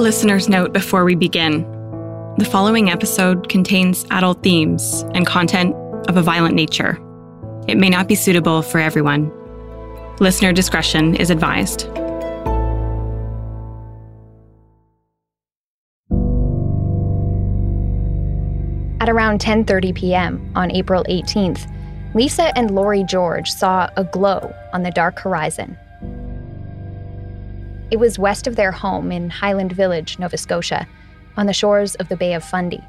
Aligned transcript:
A 0.00 0.08
listener's 0.10 0.48
note 0.48 0.72
before 0.72 1.04
we 1.04 1.14
begin. 1.14 1.60
The 2.38 2.48
following 2.50 2.88
episode 2.88 3.50
contains 3.50 4.06
adult 4.10 4.42
themes 4.42 5.04
and 5.12 5.26
content 5.26 5.76
of 6.08 6.16
a 6.16 6.22
violent 6.22 6.54
nature. 6.54 6.98
It 7.68 7.76
may 7.76 7.90
not 7.90 8.08
be 8.08 8.14
suitable 8.14 8.62
for 8.62 8.78
everyone. 8.80 9.30
Listener 10.18 10.54
discretion 10.54 11.16
is 11.16 11.28
advised. 11.28 11.82
At 19.02 19.10
around 19.10 19.40
10:30 19.40 19.94
p.m. 19.94 20.50
on 20.54 20.70
April 20.70 21.04
18th, 21.10 21.70
Lisa 22.14 22.56
and 22.56 22.70
Lori 22.70 23.04
George 23.04 23.50
saw 23.50 23.90
a 23.98 24.04
glow 24.04 24.50
on 24.72 24.82
the 24.82 24.92
dark 24.92 25.18
horizon. 25.18 25.76
It 27.90 27.98
was 27.98 28.18
west 28.18 28.46
of 28.46 28.54
their 28.54 28.70
home 28.70 29.10
in 29.10 29.30
Highland 29.30 29.72
Village, 29.72 30.18
Nova 30.18 30.36
Scotia, 30.36 30.86
on 31.36 31.46
the 31.46 31.52
shores 31.52 31.96
of 31.96 32.08
the 32.08 32.16
Bay 32.16 32.34
of 32.34 32.44
Fundy. 32.44 32.82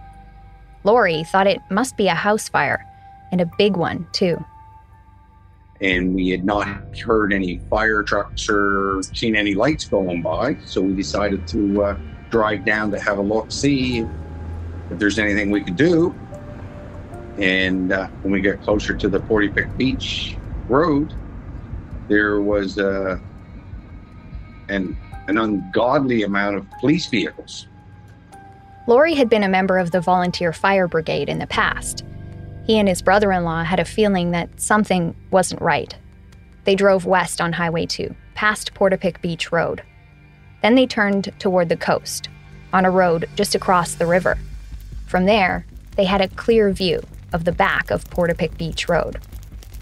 Lori 0.83 1.23
thought 1.23 1.47
it 1.47 1.59
must 1.69 1.97
be 1.97 2.07
a 2.07 2.13
house 2.13 2.49
fire, 2.49 2.85
and 3.31 3.41
a 3.41 3.51
big 3.57 3.75
one, 3.75 4.07
too. 4.11 4.43
And 5.79 6.13
we 6.13 6.29
had 6.29 6.45
not 6.45 6.67
heard 6.99 7.33
any 7.33 7.57
fire 7.69 8.03
trucks 8.03 8.47
or 8.47 9.01
seen 9.13 9.35
any 9.35 9.55
lights 9.55 9.85
going 9.85 10.21
by, 10.21 10.57
so 10.65 10.81
we 10.81 10.93
decided 10.93 11.47
to 11.47 11.83
uh, 11.83 11.97
drive 12.29 12.63
down 12.65 12.91
to 12.91 12.99
have 12.99 13.17
a 13.17 13.21
look, 13.21 13.51
see 13.51 14.05
if 14.91 14.99
there's 14.99 15.17
anything 15.17 15.49
we 15.49 15.63
could 15.63 15.75
do. 15.75 16.13
And 17.39 17.91
uh, 17.91 18.07
when 18.21 18.33
we 18.33 18.41
got 18.41 18.61
closer 18.61 18.93
to 18.95 19.09
the 19.09 19.19
Portapique 19.19 19.75
Beach 19.77 20.37
Road, 20.67 21.13
there 22.07 22.41
was 22.41 22.77
uh, 22.77 23.17
an, 24.71 24.97
an 25.27 25.37
ungodly 25.37 26.23
amount 26.23 26.57
of 26.57 26.69
police 26.79 27.07
vehicles. 27.07 27.67
Lori 28.87 29.13
had 29.13 29.29
been 29.29 29.43
a 29.43 29.49
member 29.49 29.77
of 29.77 29.91
the 29.91 30.01
volunteer 30.01 30.51
fire 30.53 30.87
brigade 30.87 31.29
in 31.29 31.39
the 31.39 31.47
past. 31.47 32.03
He 32.65 32.79
and 32.79 32.87
his 32.87 33.01
brother 33.01 33.31
in 33.31 33.43
law 33.43 33.63
had 33.63 33.79
a 33.79 33.85
feeling 33.85 34.31
that 34.31 34.59
something 34.59 35.15
wasn't 35.29 35.61
right. 35.61 35.95
They 36.63 36.75
drove 36.75 37.05
west 37.05 37.41
on 37.41 37.53
Highway 37.53 37.85
2, 37.85 38.15
past 38.33 38.73
Portapique 38.73 39.21
Beach 39.21 39.51
Road. 39.51 39.83
Then 40.61 40.75
they 40.75 40.87
turned 40.87 41.31
toward 41.39 41.69
the 41.69 41.77
coast, 41.77 42.29
on 42.73 42.85
a 42.85 42.91
road 42.91 43.27
just 43.35 43.55
across 43.55 43.95
the 43.95 44.05
river. 44.05 44.37
From 45.07 45.25
there, 45.25 45.65
they 45.95 46.05
had 46.05 46.21
a 46.21 46.27
clear 46.29 46.71
view 46.71 47.01
of 47.33 47.45
the 47.45 47.51
back 47.51 47.91
of 47.91 48.09
Portapique 48.09 48.57
Beach 48.57 48.87
Road. 48.87 49.19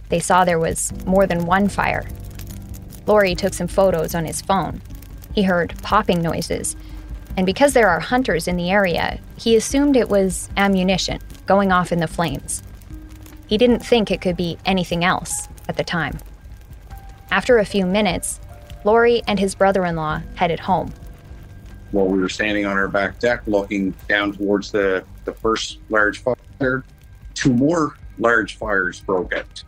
They 0.09 0.19
saw 0.19 0.43
there 0.43 0.59
was 0.59 0.91
more 1.05 1.27
than 1.27 1.45
one 1.45 1.69
fire. 1.69 2.07
Lori 3.09 3.33
took 3.33 3.55
some 3.55 3.67
photos 3.67 4.13
on 4.13 4.25
his 4.25 4.39
phone. 4.39 4.81
He 5.33 5.41
heard 5.41 5.73
popping 5.81 6.21
noises, 6.21 6.75
and 7.35 7.43
because 7.43 7.73
there 7.73 7.89
are 7.89 7.99
hunters 7.99 8.47
in 8.47 8.55
the 8.55 8.69
area, 8.69 9.19
he 9.35 9.55
assumed 9.55 9.97
it 9.97 10.09
was 10.09 10.47
ammunition 10.55 11.19
going 11.47 11.71
off 11.71 11.91
in 11.91 11.99
the 11.99 12.07
flames. 12.07 12.61
He 13.47 13.57
didn't 13.57 13.79
think 13.79 14.11
it 14.11 14.21
could 14.21 14.37
be 14.37 14.59
anything 14.63 15.03
else 15.03 15.47
at 15.67 15.75
the 15.75 15.83
time. 15.83 16.19
After 17.31 17.57
a 17.57 17.65
few 17.65 17.87
minutes, 17.87 18.39
Lori 18.83 19.23
and 19.25 19.39
his 19.39 19.55
brother 19.55 19.85
in 19.85 19.95
law 19.95 20.21
headed 20.35 20.59
home. 20.59 20.93
While 21.89 22.09
we 22.09 22.19
were 22.19 22.29
standing 22.29 22.67
on 22.67 22.77
our 22.77 22.87
back 22.87 23.17
deck 23.17 23.41
looking 23.47 23.95
down 24.07 24.33
towards 24.33 24.71
the, 24.71 25.03
the 25.25 25.33
first 25.33 25.79
large 25.89 26.21
fire, 26.59 26.83
two 27.33 27.53
more 27.53 27.97
large 28.19 28.57
fires 28.57 28.99
broke 28.99 29.33
out 29.33 29.63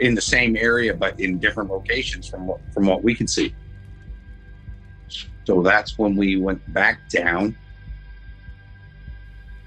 in 0.00 0.14
the 0.14 0.20
same 0.20 0.56
area 0.56 0.94
but 0.94 1.18
in 1.20 1.38
different 1.38 1.70
locations 1.70 2.28
from 2.28 2.46
what, 2.46 2.60
from 2.72 2.86
what 2.86 3.02
we 3.02 3.14
could 3.14 3.30
see. 3.30 3.54
So 5.44 5.62
that's 5.62 5.98
when 5.98 6.16
we 6.16 6.36
went 6.36 6.60
back 6.72 7.08
down. 7.08 7.56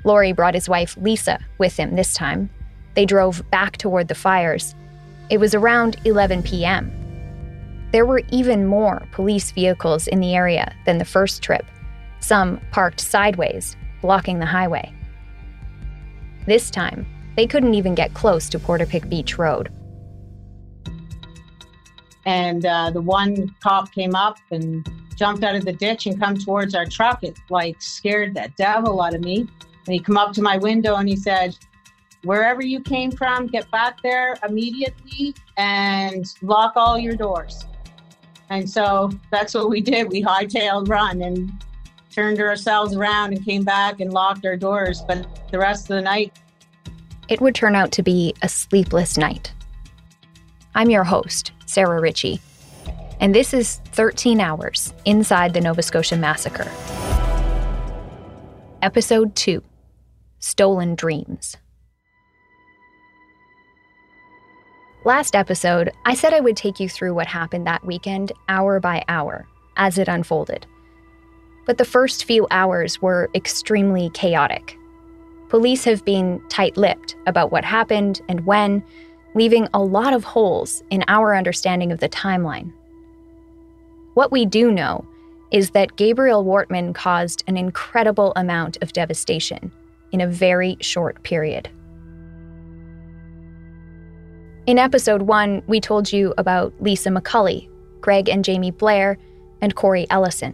Lori 0.04 0.32
brought 0.32 0.54
his 0.54 0.70
wife 0.70 0.98
Lisa 0.98 1.40
with 1.58 1.76
him 1.76 1.96
this 1.96 2.14
time. 2.14 2.50
They 2.96 3.06
drove 3.06 3.44
back 3.52 3.78
toward 3.78 4.08
the 4.08 4.16
fires. 4.16 4.74
It 5.30 5.40
was 5.40 5.54
around 5.54 5.98
11 6.06 6.44
p.m. 6.44 6.92
There 7.92 8.06
were 8.06 8.22
even 8.32 8.66
more 8.66 9.06
police 9.12 9.52
vehicles 9.52 10.08
in 10.08 10.20
the 10.20 10.36
area 10.36 10.74
than 10.86 10.98
the 10.98 11.06
first 11.06 11.42
trip, 11.42 11.66
some 12.20 12.59
parked 12.72 13.00
sideways, 13.00 13.76
blocking 14.02 14.40
the 14.40 14.46
highway. 14.46 14.94
This 16.46 16.72
time, 16.72 17.06
they 17.36 17.46
couldn't 17.46 17.76
even 17.76 17.94
get 17.94 18.14
close 18.14 18.50
to 18.50 18.59
Portapique 18.59 19.09
Beach 19.09 19.38
Road. 19.38 19.72
And 22.28 22.66
uh, 22.66 22.92
the 22.92 23.00
one 23.00 23.56
cop 23.64 23.94
came 23.94 24.14
up 24.14 24.38
and 24.52 24.86
jumped 25.16 25.46
out 25.46 25.56
of 25.56 25.64
the 25.64 25.72
ditch 25.72 26.08
and 26.08 26.20
come 26.20 26.38
towards 26.38 26.76
our 26.76 26.86
truck. 26.86 27.24
It 27.24 27.40
like 27.50 27.82
scared 27.82 28.36
the 28.36 28.52
devil 28.58 29.02
out 29.02 29.16
of 29.16 29.22
me. 29.22 29.48
And 29.86 29.94
he 29.94 30.00
come 30.00 30.18
up 30.18 30.34
to 30.34 30.42
my 30.42 30.58
window 30.58 30.96
and 30.98 31.08
he 31.08 31.16
said, 31.16 31.58
wherever 32.24 32.62
you 32.62 32.82
came 32.82 33.12
from, 33.12 33.48
get 33.48 33.72
back 33.72 34.02
there 34.04 34.36
immediately 34.48 35.34
and 35.56 36.26
lock 36.42 36.74
all 36.76 37.00
your 37.00 37.16
doors. 37.16 37.66
And 38.50 38.70
so 38.70 39.09
that's 39.32 39.54
what 39.54 39.70
we 39.70 39.80
did. 39.80 40.09
We 40.09 40.22
hightailed 40.22 40.90
run 40.90 41.22
and 41.22 41.50
turned 42.12 42.42
ourselves 42.42 42.94
around 42.94 43.34
and 43.34 43.46
came 43.46 43.64
back 43.64 44.02
and 44.02 44.12
locked 44.12 44.46
our 44.46 44.58
doors. 44.58 45.02
But 45.08 45.50
the 45.50 45.59
rest 45.59 45.84
of 45.84 45.96
the 45.96 46.02
night, 46.02 46.38
it 47.30 47.40
would 47.40 47.56
turn 47.56 47.74
out 47.74 47.94
to 47.94 48.04
be 48.04 48.34
a 48.42 48.50
sleepless 48.50 49.18
night. 49.18 49.54
I'm 50.76 50.90
your 50.90 51.06
host, 51.06 51.54
Sarah 51.67 52.00
Ritchie, 52.00 52.39
and 53.19 53.35
this 53.35 53.53
is 53.53 53.81
13 53.91 54.39
Hours 54.39 54.94
Inside 55.03 55.53
the 55.53 55.59
Nova 55.59 55.81
Scotia 55.81 56.16
Massacre. 56.16 56.72
Episode 58.81 59.35
2 59.35 59.61
Stolen 60.39 60.95
Dreams. 60.95 61.57
Last 65.03 65.35
episode, 65.35 65.91
I 66.05 66.13
said 66.13 66.33
I 66.33 66.39
would 66.39 66.55
take 66.55 66.79
you 66.79 66.88
through 66.88 67.13
what 67.13 67.28
happened 67.28 67.67
that 67.67 67.85
weekend, 67.85 68.31
hour 68.47 68.79
by 68.79 69.03
hour, 69.09 69.45
as 69.75 69.97
it 69.97 70.07
unfolded. 70.07 70.66
But 71.66 71.78
the 71.78 71.85
first 71.85 72.23
few 72.23 72.47
hours 72.49 73.01
were 73.01 73.29
extremely 73.35 74.09
chaotic. 74.11 74.78
Police 75.49 75.84
have 75.84 76.05
been 76.05 76.41
tight 76.47 76.78
lipped 76.78 77.17
about 77.25 77.51
what 77.51 77.66
happened 77.66 78.22
and 78.29 78.45
when, 78.45 78.84
leaving 79.38 79.68
a 79.74 79.80
lot 79.80 80.14
of 80.14 80.24
holes 80.24 80.84
in 80.90 81.03
our 81.08 81.36
understanding 81.36 81.92
of 81.92 82.00
the 82.00 82.09
timeline. 82.09 82.74
What 84.16 84.31
we 84.31 84.46
do 84.46 84.72
know 84.72 85.06
is 85.52 85.70
that 85.70 85.96
Gabriel 85.96 86.44
Wortman 86.44 86.96
caused 86.96 87.44
an 87.47 87.56
incredible 87.56 88.34
amount 88.36 88.78
of 88.81 88.94
devastation 88.94 89.72
in 90.12 90.22
a 90.22 90.28
very 90.28 90.76
short 90.81 91.22
period. 91.22 91.70
In 94.66 94.80
episode 94.80 95.22
one, 95.22 95.62
we 95.68 95.80
told 95.80 96.12
you 96.12 96.34
about 96.38 96.74
Lisa 96.81 97.09
McCully, 97.09 97.70
Greg 98.02 98.28
and 98.28 98.44
Jamie 98.44 98.72
Blair, 98.72 99.18
and 99.62 99.76
Corrie 99.76 100.08
Ellison. 100.09 100.53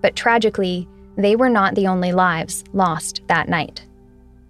But 0.00 0.16
tragically, 0.16 0.88
they 1.16 1.36
were 1.36 1.50
not 1.50 1.74
the 1.74 1.86
only 1.86 2.12
lives 2.12 2.64
lost 2.72 3.20
that 3.28 3.48
night. 3.48 3.84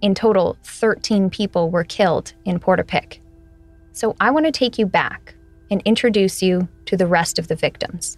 In 0.01 0.15
total, 0.15 0.57
13 0.63 1.29
people 1.29 1.69
were 1.69 1.83
killed 1.83 2.33
in 2.45 2.59
Portapique. 2.59 3.19
So 3.93 4.15
I 4.19 4.31
want 4.31 4.45
to 4.45 4.51
take 4.51 4.77
you 4.77 4.85
back 4.85 5.35
and 5.69 5.81
introduce 5.85 6.41
you 6.41 6.67
to 6.85 6.97
the 6.97 7.07
rest 7.07 7.39
of 7.39 7.47
the 7.47 7.55
victims. 7.55 8.17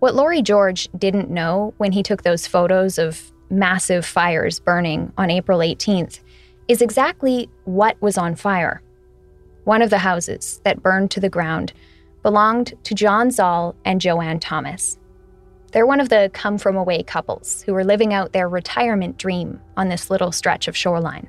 What 0.00 0.14
Lori 0.14 0.42
George 0.42 0.88
didn't 0.96 1.30
know 1.30 1.74
when 1.76 1.92
he 1.92 2.02
took 2.02 2.22
those 2.22 2.46
photos 2.46 2.98
of 2.98 3.32
massive 3.50 4.06
fires 4.06 4.60
burning 4.60 5.12
on 5.18 5.30
April 5.30 5.58
18th 5.58 6.20
is 6.68 6.80
exactly 6.80 7.50
what 7.64 8.00
was 8.00 8.16
on 8.16 8.34
fire. 8.34 8.82
One 9.64 9.82
of 9.82 9.90
the 9.90 9.98
houses 9.98 10.60
that 10.64 10.82
burned 10.82 11.10
to 11.12 11.20
the 11.20 11.28
ground 11.28 11.72
belonged 12.22 12.74
to 12.84 12.94
John 12.94 13.30
Zahl 13.30 13.74
and 13.84 14.00
Joanne 14.00 14.40
Thomas. 14.40 14.98
They're 15.72 15.86
one 15.86 16.00
of 16.00 16.08
the 16.08 16.30
come 16.32 16.58
from 16.58 16.76
away 16.76 17.02
couples 17.02 17.62
who 17.62 17.74
were 17.74 17.84
living 17.84 18.12
out 18.12 18.32
their 18.32 18.48
retirement 18.48 19.18
dream 19.18 19.60
on 19.76 19.88
this 19.88 20.10
little 20.10 20.32
stretch 20.32 20.66
of 20.66 20.76
shoreline. 20.76 21.28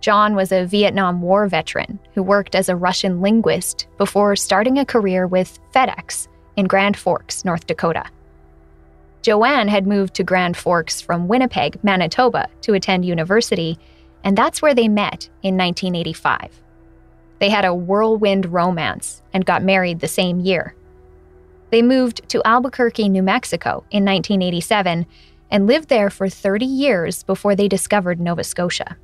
John 0.00 0.34
was 0.34 0.52
a 0.52 0.64
Vietnam 0.64 1.20
War 1.20 1.48
veteran 1.48 1.98
who 2.14 2.22
worked 2.22 2.54
as 2.54 2.68
a 2.68 2.76
Russian 2.76 3.20
linguist 3.20 3.86
before 3.96 4.36
starting 4.36 4.78
a 4.78 4.84
career 4.84 5.26
with 5.26 5.58
FedEx 5.74 6.28
in 6.56 6.66
Grand 6.66 6.96
Forks, 6.96 7.44
North 7.44 7.66
Dakota. 7.66 8.04
Joanne 9.22 9.68
had 9.68 9.86
moved 9.86 10.14
to 10.14 10.24
Grand 10.24 10.56
Forks 10.56 11.00
from 11.00 11.28
Winnipeg, 11.28 11.82
Manitoba, 11.82 12.48
to 12.62 12.74
attend 12.74 13.04
university, 13.04 13.78
and 14.22 14.38
that's 14.38 14.62
where 14.62 14.74
they 14.74 14.88
met 14.88 15.28
in 15.42 15.56
1985. 15.56 16.62
They 17.40 17.50
had 17.50 17.64
a 17.64 17.74
whirlwind 17.74 18.46
romance 18.46 19.22
and 19.32 19.44
got 19.44 19.62
married 19.62 20.00
the 20.00 20.08
same 20.08 20.40
year. 20.40 20.74
They 21.70 21.82
moved 21.82 22.28
to 22.30 22.42
Albuquerque, 22.46 23.08
New 23.08 23.22
Mexico 23.22 23.84
in 23.90 24.04
1987 24.04 25.06
and 25.50 25.66
lived 25.66 25.88
there 25.88 26.10
for 26.10 26.28
30 26.28 26.64
years 26.64 27.22
before 27.22 27.54
they 27.54 27.68
discovered 27.68 28.20
Nova 28.20 28.44
Scotia. 28.44 28.96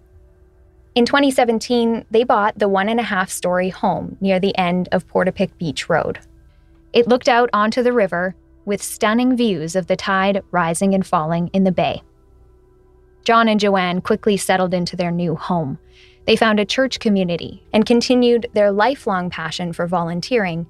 In 0.94 1.06
2017, 1.06 2.04
they 2.12 2.22
bought 2.22 2.56
the 2.56 2.68
one 2.68 2.88
and 2.88 3.00
a 3.00 3.04
half 3.04 3.28
story 3.28 3.68
home 3.68 4.16
near 4.20 4.38
the 4.38 4.56
end 4.56 4.88
of 4.92 5.08
Portapique 5.08 5.58
Beach 5.58 5.88
Road. 5.88 6.20
It 6.92 7.08
looked 7.08 7.28
out 7.28 7.50
onto 7.52 7.82
the 7.82 7.92
river 7.92 8.36
with 8.64 8.80
stunning 8.80 9.36
views 9.36 9.74
of 9.74 9.88
the 9.88 9.96
tide 9.96 10.42
rising 10.52 10.94
and 10.94 11.04
falling 11.04 11.48
in 11.48 11.64
the 11.64 11.72
bay. 11.72 12.00
John 13.24 13.48
and 13.48 13.58
Joanne 13.58 14.02
quickly 14.02 14.36
settled 14.36 14.72
into 14.72 14.94
their 14.94 15.10
new 15.10 15.34
home. 15.34 15.78
They 16.26 16.36
found 16.36 16.60
a 16.60 16.64
church 16.64 17.00
community 17.00 17.66
and 17.72 17.84
continued 17.84 18.46
their 18.54 18.70
lifelong 18.70 19.30
passion 19.30 19.72
for 19.72 19.88
volunteering 19.88 20.64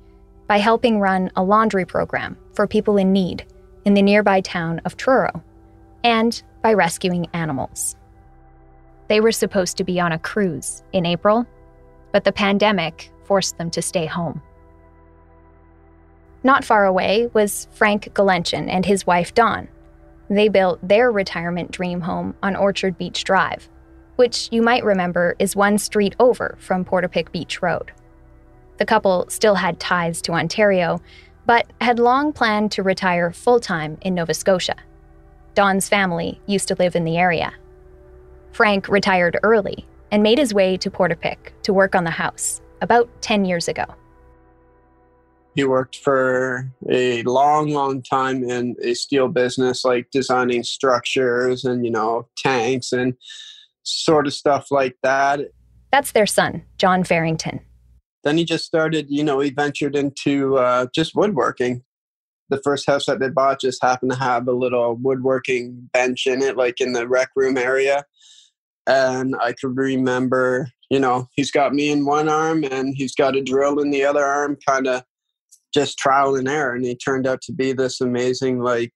by 0.47 0.57
helping 0.57 1.01
run 1.01 1.31
a 1.37 1.43
laundry 1.43 1.85
program 1.85 2.39
for 2.55 2.67
people 2.67 2.97
in 2.97 3.13
need 3.13 3.45
in 3.85 3.93
the 3.93 4.03
nearby 4.03 4.41
town 4.41 4.81
of 4.87 4.97
Truro, 4.97 5.45
and 6.03 6.43
by 6.63 6.73
rescuing 6.73 7.27
animals. 7.35 7.97
They 9.09 9.21
were 9.21 9.33
supposed 9.33 9.77
to 9.77 9.85
be 9.85 10.01
on 10.01 10.13
a 10.13 10.19
cruise 10.19 10.83
in 10.93 11.07
April, 11.07 11.47
but 12.13 12.25
the 12.25 12.33
pandemic 12.33 13.11
forced 13.25 13.59
them 13.59 13.71
to 13.71 13.83
stay 13.83 14.07
home. 14.07 14.43
Not 16.43 16.65
far 16.65 16.85
away 16.85 17.29
was 17.33 17.69
Frank 17.73 18.13
Gulenchyn 18.15 18.69
and 18.69 18.85
his 18.85 19.07
wife 19.07 19.35
Dawn. 19.35 19.69
They 20.29 20.49
built 20.49 20.87
their 20.87 21.11
retirement 21.11 21.71
dream 21.71 22.03
home 22.03 22.35
on 22.43 22.57
Orchard 22.57 22.99
Beach 22.99 23.25
Drive, 23.25 23.69
which 24.17 24.49
you 24.51 24.63
might 24.63 24.85
remember 24.85 25.37
is 25.39 25.57
one 25.57 25.79
street 25.79 26.15
over 26.19 26.57
from 26.59 26.85
Portapique 26.85 27.33
Beach 27.33 27.63
Road. 27.63 27.93
The 28.79 28.87
couple 28.87 29.27
still 29.29 29.55
had 29.55 29.81
ties 29.81 30.21
to 30.23 30.33
Ontario, 30.33 31.01
but 31.47 31.67
had 31.81 31.99
long 31.99 32.33
planned 32.33 32.73
to 32.73 32.83
retire 32.83 33.33
full 33.33 33.61
time 33.61 33.99
in 34.01 34.15
Nova 34.15 34.35
Scotia. 34.35 34.77
Dawn's 35.55 35.89
family 35.89 36.41
used 36.47 36.69
to 36.69 36.77
live 36.79 36.97
in 36.97 37.05
the 37.05 37.17
area. 37.17 37.53
Frank 38.55 38.89
retired 38.89 39.37
early 39.43 39.85
and 40.13 40.23
made 40.23 40.39
his 40.39 40.55
way 40.55 40.77
to 40.77 40.89
Portapique 40.89 41.51
to 41.65 41.73
work 41.73 41.97
on 41.97 42.05
the 42.05 42.11
house 42.11 42.61
about 42.83 43.11
10 43.21 43.45
years 43.45 43.67
ago. 43.67 43.85
He 45.57 45.65
worked 45.65 45.97
for 45.97 46.71
a 46.89 47.25
long, 47.25 47.71
long 47.71 48.01
time 48.01 48.45
in 48.45 48.77
a 48.81 48.95
steel 48.95 49.27
business, 49.27 49.85
like 49.85 50.09
designing 50.13 50.63
structures 50.63 51.65
and, 51.65 51.85
you 51.85 51.91
know, 51.91 52.29
tanks 52.37 52.93
and 52.93 53.15
sort 53.83 54.27
of 54.29 54.33
stuff 54.33 54.71
like 54.71 54.97
that. 55.03 55.41
That's 55.91 56.13
their 56.13 56.27
son, 56.27 56.63
John 56.79 57.03
Farrington. 57.03 57.61
Then 58.23 58.39
he 58.39 58.45
just 58.45 58.65
started, 58.65 59.07
you 59.09 59.25
know, 59.25 59.41
he 59.41 59.51
ventured 59.51 59.97
into 59.97 60.59
uh, 60.59 60.87
just 60.95 61.17
woodworking. 61.17 61.83
The 62.51 62.61
first 62.63 62.87
house 62.87 63.07
that 63.07 63.19
they 63.19 63.31
bought 63.31 63.61
just 63.61 63.83
happened 63.83 64.13
to 64.13 64.19
have 64.19 64.47
a 64.47 64.53
little 64.53 64.95
woodworking 64.95 65.91
bench 65.93 66.29
in 66.29 66.41
it, 66.41 66.57
like 66.57 66.81
in 66.81 66.93
the 66.93 67.09
rec 67.09 67.31
room 67.35 67.57
area. 67.57 68.05
And 68.87 69.35
I 69.41 69.53
could 69.53 69.77
remember, 69.77 70.69
you 70.91 71.01
know, 71.01 71.29
he's 71.35 71.51
got 71.51 71.75
me 71.75 71.91
in 71.91 72.05
one 72.05 72.29
arm 72.29 72.65
and 72.65 72.95
he's 72.95 73.15
got 73.15 73.37
a 73.37 73.43
drill 73.43 73.81
in 73.81 73.91
the 73.91 74.05
other 74.05 74.25
arm, 74.25 74.59
kind 74.69 74.87
of 74.87 75.03
just 75.73 75.99
trial 75.99 76.37
and 76.37 76.49
error. 76.49 76.75
And 76.75 76.85
he 76.85 76.95
turned 76.95 77.27
out 77.27 77.41
to 77.43 77.53
be 77.53 77.73
this 77.73 78.01
amazing, 78.01 78.61
like, 78.61 78.93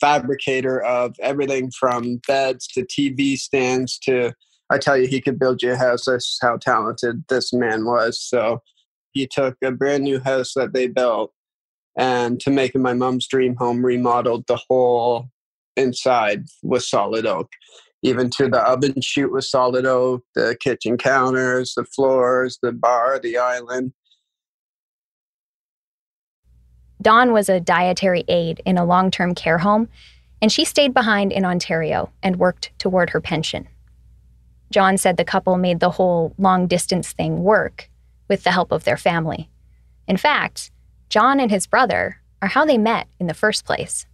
fabricator 0.00 0.82
of 0.82 1.14
everything 1.20 1.70
from 1.78 2.20
beds 2.26 2.66
to 2.68 2.86
TV 2.86 3.36
stands 3.36 3.98
to 3.98 4.32
I 4.70 4.78
tell 4.78 4.96
you, 4.96 5.08
he 5.08 5.20
could 5.20 5.38
build 5.38 5.62
you 5.62 5.72
a 5.72 5.76
house. 5.76 6.04
That's 6.06 6.38
how 6.40 6.56
talented 6.56 7.24
this 7.28 7.52
man 7.52 7.84
was. 7.84 8.20
So 8.20 8.62
he 9.12 9.26
took 9.26 9.56
a 9.62 9.72
brand 9.72 10.04
new 10.04 10.20
house 10.20 10.52
that 10.54 10.72
they 10.72 10.86
built 10.86 11.32
and 11.98 12.38
to 12.40 12.50
make 12.50 12.76
it 12.76 12.78
my 12.78 12.94
mom's 12.94 13.26
dream 13.26 13.56
home, 13.56 13.84
remodeled 13.84 14.46
the 14.46 14.60
whole 14.68 15.28
inside 15.76 16.44
with 16.62 16.84
solid 16.84 17.26
oak. 17.26 17.48
Even 18.02 18.30
to 18.30 18.48
the 18.48 18.60
oven 18.60 19.00
chute 19.00 19.30
was 19.30 19.50
solid 19.50 19.84
oak, 19.84 20.24
the 20.34 20.56
kitchen 20.58 20.96
counters, 20.96 21.74
the 21.74 21.84
floors, 21.84 22.58
the 22.62 22.72
bar, 22.72 23.18
the 23.18 23.36
island. 23.36 23.92
Dawn 27.02 27.32
was 27.32 27.48
a 27.48 27.60
dietary 27.60 28.24
aide 28.28 28.62
in 28.64 28.78
a 28.78 28.84
long 28.84 29.10
term 29.10 29.34
care 29.34 29.58
home, 29.58 29.88
and 30.42 30.50
she 30.50 30.64
stayed 30.64 30.94
behind 30.94 31.32
in 31.32 31.44
Ontario 31.44 32.10
and 32.22 32.36
worked 32.36 32.70
toward 32.78 33.10
her 33.10 33.20
pension. 33.20 33.68
John 34.70 34.96
said 34.96 35.16
the 35.16 35.24
couple 35.24 35.56
made 35.56 35.80
the 35.80 35.90
whole 35.90 36.34
long 36.38 36.66
distance 36.66 37.12
thing 37.12 37.42
work 37.42 37.90
with 38.28 38.44
the 38.44 38.52
help 38.52 38.70
of 38.70 38.84
their 38.84 38.96
family. 38.96 39.50
In 40.06 40.16
fact, 40.16 40.70
John 41.08 41.40
and 41.40 41.50
his 41.50 41.66
brother 41.66 42.20
are 42.40 42.48
how 42.48 42.64
they 42.64 42.78
met 42.78 43.08
in 43.18 43.26
the 43.26 43.34
first 43.34 43.64
place. 43.64 44.06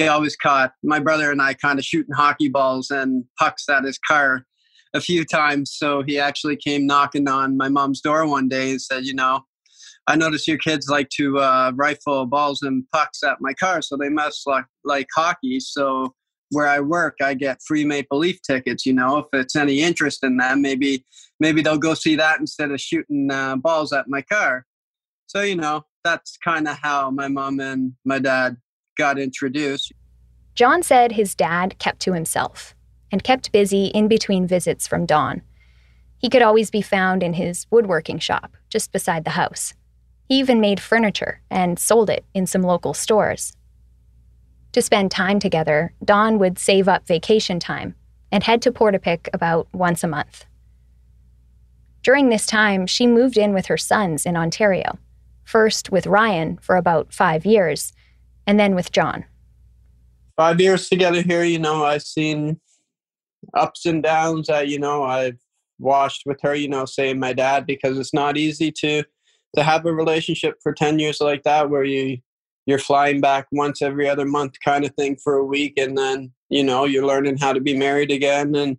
He 0.00 0.08
always 0.08 0.34
caught 0.34 0.72
my 0.82 0.98
brother 0.98 1.30
and 1.30 1.42
I 1.42 1.52
kind 1.52 1.78
of 1.78 1.84
shooting 1.84 2.14
hockey 2.14 2.48
balls 2.48 2.90
and 2.90 3.22
pucks 3.38 3.68
at 3.68 3.84
his 3.84 3.98
car 3.98 4.46
a 4.94 5.00
few 5.00 5.26
times. 5.26 5.74
So 5.74 6.02
he 6.02 6.18
actually 6.18 6.56
came 6.56 6.86
knocking 6.86 7.28
on 7.28 7.58
my 7.58 7.68
mom's 7.68 8.00
door 8.00 8.26
one 8.26 8.48
day 8.48 8.70
and 8.70 8.80
said, 8.80 9.04
You 9.04 9.12
know, 9.12 9.44
I 10.06 10.16
notice 10.16 10.48
your 10.48 10.56
kids 10.56 10.88
like 10.88 11.10
to 11.16 11.38
uh, 11.38 11.72
rifle 11.74 12.24
balls 12.24 12.62
and 12.62 12.84
pucks 12.94 13.22
at 13.22 13.42
my 13.42 13.52
car, 13.52 13.82
so 13.82 13.98
they 13.98 14.08
must 14.08 14.46
like, 14.46 14.64
like 14.84 15.06
hockey. 15.14 15.60
So 15.60 16.14
where 16.48 16.66
I 16.66 16.80
work, 16.80 17.16
I 17.20 17.34
get 17.34 17.60
free 17.68 17.84
Maple 17.84 18.20
Leaf 18.20 18.40
tickets. 18.40 18.86
You 18.86 18.94
know, 18.94 19.18
if 19.18 19.26
it's 19.34 19.54
any 19.54 19.82
interest 19.82 20.24
in 20.24 20.38
them, 20.38 20.62
maybe 20.62 21.04
maybe 21.40 21.60
they'll 21.60 21.76
go 21.76 21.92
see 21.92 22.16
that 22.16 22.40
instead 22.40 22.70
of 22.70 22.80
shooting 22.80 23.30
uh, 23.30 23.56
balls 23.56 23.92
at 23.92 24.08
my 24.08 24.22
car. 24.22 24.64
So 25.26 25.42
you 25.42 25.56
know, 25.56 25.84
that's 26.04 26.38
kind 26.42 26.66
of 26.66 26.78
how 26.78 27.10
my 27.10 27.28
mom 27.28 27.60
and 27.60 27.92
my 28.06 28.18
dad 28.18 28.56
got 28.96 29.18
introduced. 29.18 29.92
John 30.54 30.82
said 30.82 31.12
his 31.12 31.34
dad 31.34 31.78
kept 31.78 32.00
to 32.00 32.12
himself 32.12 32.74
and 33.10 33.24
kept 33.24 33.52
busy 33.52 33.86
in 33.86 34.08
between 34.08 34.46
visits 34.46 34.86
from 34.86 35.06
Dawn. 35.06 35.42
He 36.18 36.28
could 36.28 36.42
always 36.42 36.70
be 36.70 36.82
found 36.82 37.22
in 37.22 37.34
his 37.34 37.66
woodworking 37.70 38.18
shop 38.18 38.56
just 38.68 38.92
beside 38.92 39.24
the 39.24 39.30
house. 39.30 39.74
He 40.28 40.38
even 40.38 40.60
made 40.60 40.80
furniture 40.80 41.40
and 41.50 41.78
sold 41.78 42.10
it 42.10 42.24
in 42.34 42.46
some 42.46 42.62
local 42.62 42.94
stores. 42.94 43.56
To 44.72 44.82
spend 44.82 45.10
time 45.10 45.40
together, 45.40 45.92
Dawn 46.04 46.38
would 46.38 46.58
save 46.58 46.86
up 46.88 47.06
vacation 47.06 47.58
time 47.58 47.96
and 48.30 48.44
head 48.44 48.62
to 48.62 48.70
Portapique 48.70 49.28
about 49.32 49.66
once 49.72 50.04
a 50.04 50.08
month. 50.08 50.44
During 52.02 52.28
this 52.28 52.46
time, 52.46 52.86
she 52.86 53.06
moved 53.06 53.36
in 53.36 53.52
with 53.52 53.66
her 53.66 53.76
sons 53.76 54.24
in 54.24 54.36
Ontario, 54.36 54.98
first 55.44 55.90
with 55.90 56.06
Ryan 56.06 56.58
for 56.62 56.76
about 56.76 57.12
five 57.12 57.44
years, 57.44 57.92
and 58.50 58.58
then 58.58 58.74
with 58.74 58.90
John. 58.90 59.24
Five 60.36 60.60
years 60.60 60.88
together 60.88 61.22
here, 61.22 61.44
you 61.44 61.60
know, 61.60 61.84
I've 61.84 62.02
seen 62.02 62.60
ups 63.54 63.86
and 63.86 64.02
downs. 64.02 64.50
I, 64.50 64.62
you 64.62 64.80
know, 64.80 65.04
I've 65.04 65.38
watched 65.78 66.24
with 66.26 66.40
her, 66.42 66.56
you 66.56 66.68
know, 66.68 66.84
saying 66.84 67.20
my 67.20 67.32
dad 67.32 67.64
because 67.64 67.96
it's 67.96 68.12
not 68.12 68.36
easy 68.36 68.72
to 68.80 69.04
to 69.54 69.62
have 69.62 69.86
a 69.86 69.92
relationship 69.92 70.56
for 70.64 70.72
10 70.72 70.98
years 70.98 71.20
like 71.20 71.44
that 71.44 71.70
where 71.70 71.84
you 71.84 72.18
you're 72.66 72.78
flying 72.80 73.20
back 73.20 73.46
once 73.52 73.82
every 73.82 74.08
other 74.08 74.24
month 74.24 74.54
kind 74.64 74.84
of 74.84 74.92
thing 74.94 75.16
for 75.16 75.34
a 75.34 75.44
week 75.44 75.74
and 75.76 75.96
then 75.96 76.32
you 76.48 76.62
know 76.62 76.84
you're 76.84 77.06
learning 77.06 77.36
how 77.36 77.52
to 77.52 77.60
be 77.60 77.76
married 77.76 78.12
again 78.12 78.54
and 78.54 78.78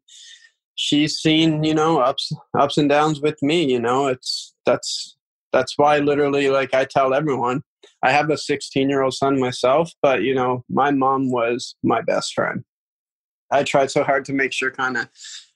she's 0.76 1.18
seen 1.18 1.62
you 1.66 1.74
know 1.74 2.00
ups 2.00 2.32
ups 2.58 2.78
and 2.78 2.88
downs 2.88 3.20
with 3.20 3.38
me 3.42 3.66
you 3.70 3.82
know 3.82 4.08
it's 4.08 4.54
that's 4.66 5.18
that's 5.52 5.78
why 5.78 5.98
literally 5.98 6.50
like 6.50 6.74
i 6.74 6.86
tell 6.86 7.14
everyone 7.14 7.62
i 8.04 8.12
have 8.12 8.30
a 8.30 8.38
16 8.38 8.90
year 8.90 9.02
old 9.02 9.14
son 9.14 9.40
myself 9.40 9.92
but 10.02 10.24
you 10.24 10.34
know 10.34 10.64
my 10.70 10.92
mom 10.92 11.30
was 11.32 11.76
my 11.84 12.02
best 12.02 12.34
friend 12.34 12.64
i 13.52 13.64
tried 13.64 13.92
so 13.92 14.04
hard 14.04 14.26
to 14.26 14.34
make 14.34 14.54
sure 14.54 14.72
kind 14.72 14.98
of 14.98 15.08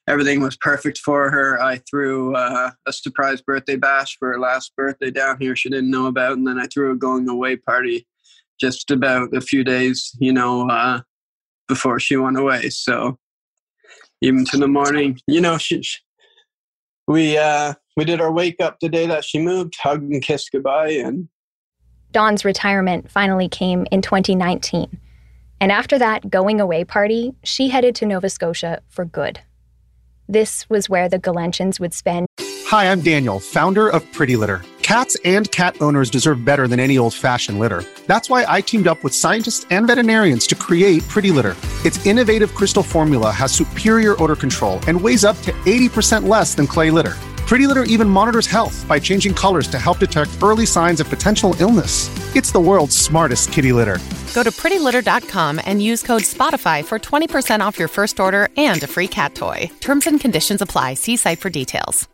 everything 0.08 0.42
was 0.42 0.58
perfect 0.58 1.00
for 1.00 1.32
her 1.32 1.62
i 1.62 1.78
threw 1.90 2.36
uh, 2.36 2.72
a 2.86 2.94
surprise 2.94 3.42
birthday 3.42 3.76
bash 3.76 4.18
for 4.18 4.32
her 4.32 4.40
last 4.40 4.76
birthday 4.76 5.12
down 5.12 5.38
here 5.40 5.56
she 5.56 5.70
didn't 5.70 5.92
know 5.92 6.08
about 6.08 6.38
and 6.38 6.48
then 6.48 6.60
i 6.60 6.66
threw 6.68 6.92
a 6.92 6.96
going 6.96 7.28
away 7.28 7.56
party 7.56 8.06
just 8.60 8.92
about 8.92 9.36
a 9.36 9.42
few 9.42 9.64
days, 9.64 10.16
you 10.20 10.32
know, 10.32 10.70
uh, 10.70 11.02
before 11.68 12.00
she 12.00 12.16
went 12.16 12.38
away. 12.38 12.70
So 12.70 13.18
even 14.22 14.46
to 14.46 14.58
the 14.58 14.68
morning, 14.68 15.20
you 15.28 15.42
know, 15.42 15.58
she, 15.58 15.82
she 15.84 16.00
we 17.08 17.38
uh, 17.38 17.74
we 17.98 18.06
did 18.06 18.22
our 18.22 18.32
wake 18.32 18.60
up 18.60 18.78
the 18.80 18.90
day 18.90 19.06
that 19.08 19.24
she 19.24 19.40
moved, 19.40 19.76
hugged 19.80 20.12
and 20.12 20.24
kissed 20.24 20.52
goodbye, 20.52 20.92
and 20.92 21.28
Dawn's 22.16 22.46
retirement 22.46 23.12
finally 23.12 23.50
came 23.50 23.86
in 23.92 24.02
2019. 24.02 25.02
And 25.60 25.70
after 25.70 26.00
that 26.00 26.30
going 26.30 26.62
away 26.62 26.86
party, 26.86 27.36
she 27.44 27.68
headed 27.68 27.94
to 27.96 28.06
Nova 28.06 28.30
Scotia 28.30 28.80
for 28.88 29.04
good. 29.04 29.42
This 30.26 30.66
was 30.70 30.90
where 30.90 31.10
the 31.10 31.20
Gulenchyns 31.20 31.78
would 31.82 31.94
spend. 31.94 32.28
Hi, 32.68 32.90
I'm 32.90 33.02
Daniel, 33.02 33.42
founder 33.42 33.90
of 33.90 34.02
Pretty 34.14 34.38
Litter. 34.38 34.62
Cats 34.82 35.18
and 35.26 35.52
cat 35.52 35.76
owners 35.82 36.10
deserve 36.10 36.46
better 36.46 36.70
than 36.70 36.80
any 36.80 36.98
old 36.98 37.14
fashioned 37.14 37.60
litter. 37.60 37.84
That's 38.06 38.30
why 38.30 38.46
I 38.48 38.62
teamed 38.62 38.88
up 38.88 39.04
with 39.04 39.14
scientists 39.14 39.68
and 39.70 39.86
veterinarians 39.86 40.48
to 40.48 40.56
create 40.56 41.06
Pretty 41.10 41.32
Litter. 41.32 41.58
Its 41.84 42.06
innovative 42.06 42.56
crystal 42.56 42.84
formula 42.84 43.30
has 43.30 43.52
superior 43.52 44.16
odor 44.24 44.38
control 44.38 44.80
and 44.88 45.02
weighs 45.02 45.26
up 45.26 45.36
to 45.42 45.52
80% 45.66 46.30
less 46.30 46.56
than 46.56 46.66
clay 46.66 46.92
litter. 46.92 47.16
Pretty 47.48 47.68
Litter 47.68 47.84
even 47.84 48.10
monitors 48.10 48.48
health 48.48 48.84
by 48.88 48.98
changing 48.98 49.34
colors 49.34 49.68
to 49.68 49.78
help 49.78 50.00
detect 50.00 50.32
early 50.42 50.66
signs 50.66 51.00
of 51.00 51.08
potential 51.10 51.56
illness. 51.60 52.10
It's 52.36 52.52
the 52.52 52.60
world's 52.60 52.98
smartest 52.98 53.52
kitty 53.52 53.72
litter. 53.72 54.00
Go 54.34 54.42
to 54.42 54.50
prettylitter.com 54.50 55.62
and 55.64 55.82
use 55.82 56.02
code 56.02 56.24
SPOTIFY 56.24 56.86
for 56.86 56.98
20% 56.98 57.60
off 57.60 57.78
your 57.78 57.88
first 57.88 58.20
order 58.20 58.50
and 58.58 58.82
a 58.82 58.88
free 58.88 59.08
cat 59.08 59.36
toy. 59.36 59.70
Terms 59.80 60.08
and 60.08 60.20
conditions 60.20 60.62
apply. 60.62 60.96
See 60.96 61.18
site 61.18 61.40
for 61.40 61.52
details. 61.52 62.08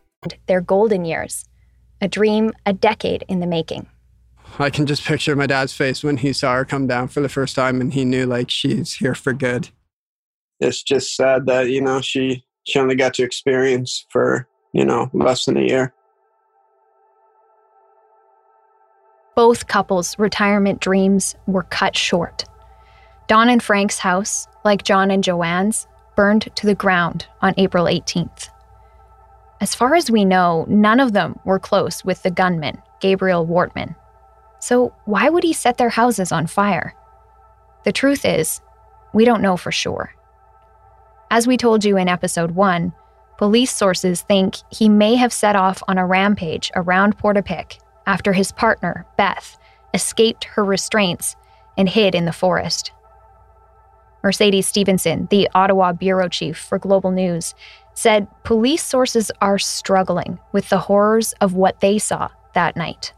Their 0.46 0.60
golden 0.60 1.04
years, 1.04 1.44
a 2.00 2.08
dream 2.08 2.52
a 2.66 2.74
decade 2.74 3.24
in 3.26 3.40
the 3.40 3.46
making. 3.46 3.86
I 4.58 4.68
can 4.68 4.84
just 4.84 5.02
picture 5.02 5.34
my 5.34 5.46
dad's 5.46 5.72
face 5.72 6.04
when 6.04 6.18
he 6.18 6.34
saw 6.34 6.54
her 6.56 6.66
come 6.66 6.86
down 6.86 7.08
for 7.08 7.20
the 7.20 7.30
first 7.30 7.56
time 7.56 7.80
and 7.80 7.94
he 7.94 8.04
knew 8.04 8.26
like 8.26 8.50
she's 8.50 8.96
here 8.96 9.14
for 9.14 9.32
good. 9.32 9.70
It's 10.60 10.82
just 10.82 11.16
sad 11.16 11.46
that, 11.46 11.70
you 11.70 11.80
know, 11.80 12.02
she 12.02 12.44
she 12.64 12.78
only 12.78 12.94
got 12.94 13.14
to 13.14 13.24
experience 13.24 14.06
for, 14.10 14.46
you 14.72 14.84
know, 14.84 15.10
less 15.12 15.44
than 15.44 15.56
a 15.56 15.62
year. 15.62 15.92
Both 19.34 19.66
couples' 19.66 20.18
retirement 20.18 20.80
dreams 20.80 21.36
were 21.46 21.62
cut 21.64 21.96
short. 21.96 22.44
Dawn 23.28 23.48
and 23.48 23.62
Frank's 23.62 23.98
house, 23.98 24.46
like 24.64 24.84
John 24.84 25.10
and 25.10 25.24
Joanne's, 25.24 25.86
burned 26.16 26.54
to 26.56 26.66
the 26.66 26.74
ground 26.74 27.26
on 27.40 27.54
April 27.56 27.86
18th. 27.86 28.48
As 29.60 29.74
far 29.74 29.94
as 29.94 30.10
we 30.10 30.24
know, 30.24 30.66
none 30.68 31.00
of 31.00 31.12
them 31.12 31.38
were 31.44 31.58
close 31.58 32.04
with 32.04 32.22
the 32.22 32.30
gunman, 32.30 32.82
Gabriel 33.00 33.46
Wortman. 33.46 33.94
So, 34.58 34.92
why 35.06 35.28
would 35.30 35.44
he 35.44 35.52
set 35.52 35.78
their 35.78 35.88
houses 35.88 36.30
on 36.30 36.46
fire? 36.46 36.94
The 37.84 37.92
truth 37.92 38.24
is, 38.24 38.60
we 39.14 39.24
don't 39.24 39.42
know 39.42 39.56
for 39.56 39.72
sure. 39.72 40.14
As 41.30 41.46
we 41.46 41.56
told 41.56 41.84
you 41.84 41.96
in 41.96 42.08
episode 42.08 42.50
1, 42.50 42.92
police 43.42 43.74
sources 43.74 44.20
think 44.20 44.54
he 44.70 44.88
may 44.88 45.16
have 45.16 45.32
set 45.32 45.56
off 45.56 45.82
on 45.88 45.98
a 45.98 46.06
rampage 46.06 46.70
around 46.76 47.18
Portapique 47.18 47.80
after 48.06 48.32
his 48.32 48.52
partner, 48.52 49.04
Beth, 49.16 49.58
escaped 49.92 50.44
her 50.44 50.64
restraints 50.64 51.34
and 51.76 51.88
hid 51.88 52.14
in 52.14 52.24
the 52.24 52.32
forest. 52.32 52.92
Mercedes 54.22 54.68
Stephenson, 54.68 55.26
the 55.32 55.48
Ottawa 55.56 55.92
bureau 55.92 56.28
chief 56.28 56.56
for 56.56 56.78
Global 56.78 57.10
News, 57.10 57.52
said 57.94 58.28
police 58.44 58.86
sources 58.86 59.32
are 59.40 59.58
struggling 59.58 60.38
with 60.52 60.68
the 60.68 60.78
horrors 60.78 61.32
of 61.40 61.54
what 61.54 61.80
they 61.80 61.98
saw 61.98 62.28
that 62.54 62.76
night. 62.76 63.12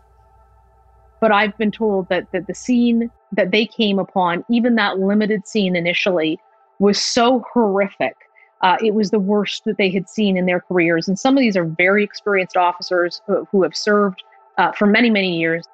But 1.20 1.32
I've 1.32 1.58
been 1.58 1.70
told 1.70 2.08
that, 2.08 2.32
that 2.32 2.46
the 2.46 2.54
scene 2.54 3.10
that 3.32 3.50
they 3.50 3.66
came 3.66 3.98
upon, 3.98 4.42
even 4.48 4.76
that 4.76 4.98
limited 4.98 5.46
scene 5.46 5.76
initially, 5.76 6.40
was 6.78 6.98
so 6.98 7.44
horrific. 7.52 8.16
Uh, 8.64 8.78
it 8.82 8.94
was 8.94 9.10
the 9.10 9.18
worst 9.18 9.64
that 9.66 9.76
they 9.76 9.90
had 9.90 10.08
seen 10.08 10.38
in 10.38 10.46
their 10.46 10.60
careers. 10.60 11.06
And 11.06 11.18
some 11.18 11.36
of 11.36 11.42
these 11.42 11.54
are 11.54 11.66
very 11.66 12.02
experienced 12.02 12.56
officers 12.56 13.20
who, 13.26 13.46
who 13.52 13.62
have 13.62 13.76
served 13.76 14.24
uh, 14.56 14.72
for 14.72 14.86
many, 14.86 15.10
many 15.10 15.38
years. 15.38 15.66